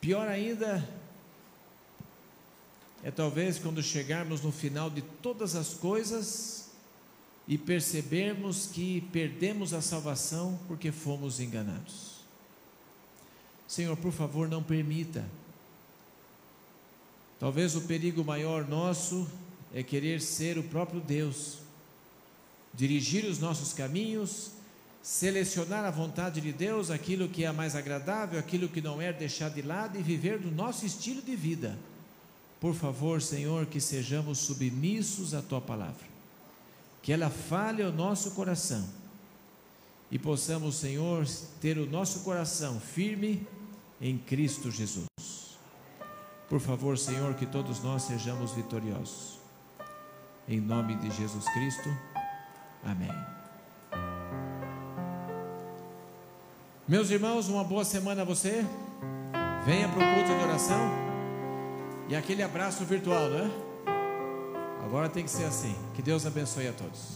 Pior 0.00 0.28
ainda 0.28 0.88
é 3.02 3.10
talvez 3.10 3.58
quando 3.58 3.82
chegarmos 3.82 4.40
no 4.40 4.52
final 4.52 4.88
de 4.88 5.02
todas 5.02 5.56
as 5.56 5.74
coisas 5.74 6.67
e 7.48 7.56
percebermos 7.56 8.66
que 8.66 9.00
perdemos 9.10 9.72
a 9.72 9.80
salvação 9.80 10.60
porque 10.68 10.92
fomos 10.92 11.40
enganados. 11.40 12.18
Senhor, 13.66 13.96
por 13.96 14.12
favor, 14.12 14.46
não 14.46 14.62
permita. 14.62 15.24
Talvez 17.40 17.74
o 17.74 17.80
perigo 17.82 18.22
maior 18.22 18.68
nosso 18.68 19.26
é 19.72 19.82
querer 19.82 20.20
ser 20.20 20.58
o 20.58 20.62
próprio 20.62 21.00
Deus, 21.00 21.58
dirigir 22.74 23.24
os 23.24 23.38
nossos 23.38 23.72
caminhos, 23.72 24.50
selecionar 25.02 25.86
a 25.86 25.90
vontade 25.90 26.42
de 26.42 26.52
Deus, 26.52 26.90
aquilo 26.90 27.28
que 27.30 27.44
é 27.44 27.52
mais 27.52 27.74
agradável, 27.74 28.38
aquilo 28.38 28.68
que 28.68 28.82
não 28.82 29.00
é, 29.00 29.10
deixar 29.10 29.48
de 29.48 29.62
lado 29.62 29.98
e 29.98 30.02
viver 30.02 30.38
do 30.38 30.50
nosso 30.50 30.84
estilo 30.84 31.22
de 31.22 31.34
vida. 31.34 31.78
Por 32.60 32.74
favor, 32.74 33.22
Senhor, 33.22 33.64
que 33.64 33.80
sejamos 33.80 34.38
submissos 34.38 35.32
à 35.32 35.40
tua 35.40 35.60
palavra 35.62 36.17
que 37.08 37.12
ela 37.14 37.30
fale 37.30 37.82
ao 37.82 37.90
nosso 37.90 38.32
coração 38.32 38.86
e 40.10 40.18
possamos, 40.18 40.76
Senhor, 40.76 41.26
ter 41.58 41.78
o 41.78 41.86
nosso 41.86 42.20
coração 42.20 42.78
firme 42.78 43.46
em 43.98 44.18
Cristo 44.18 44.70
Jesus. 44.70 45.06
Por 46.50 46.60
favor, 46.60 46.98
Senhor, 46.98 47.32
que 47.32 47.46
todos 47.46 47.82
nós 47.82 48.02
sejamos 48.02 48.52
vitoriosos. 48.52 49.38
Em 50.46 50.60
nome 50.60 50.96
de 50.96 51.10
Jesus 51.10 51.48
Cristo. 51.54 51.88
Amém. 52.84 53.10
Meus 56.86 57.08
irmãos, 57.08 57.48
uma 57.48 57.64
boa 57.64 57.86
semana 57.86 58.20
a 58.20 58.24
você. 58.26 58.66
Venha 59.64 59.88
para 59.88 59.96
o 59.96 60.14
culto 60.14 60.38
de 60.38 60.44
oração. 60.44 60.90
E 62.06 62.14
aquele 62.14 62.42
abraço 62.42 62.84
virtual, 62.84 63.30
né? 63.30 63.67
Agora 64.88 65.06
tem 65.06 65.22
que 65.22 65.30
ser 65.30 65.44
assim. 65.44 65.76
Que 65.94 66.00
Deus 66.00 66.24
abençoe 66.24 66.66
a 66.66 66.72
todos. 66.72 67.14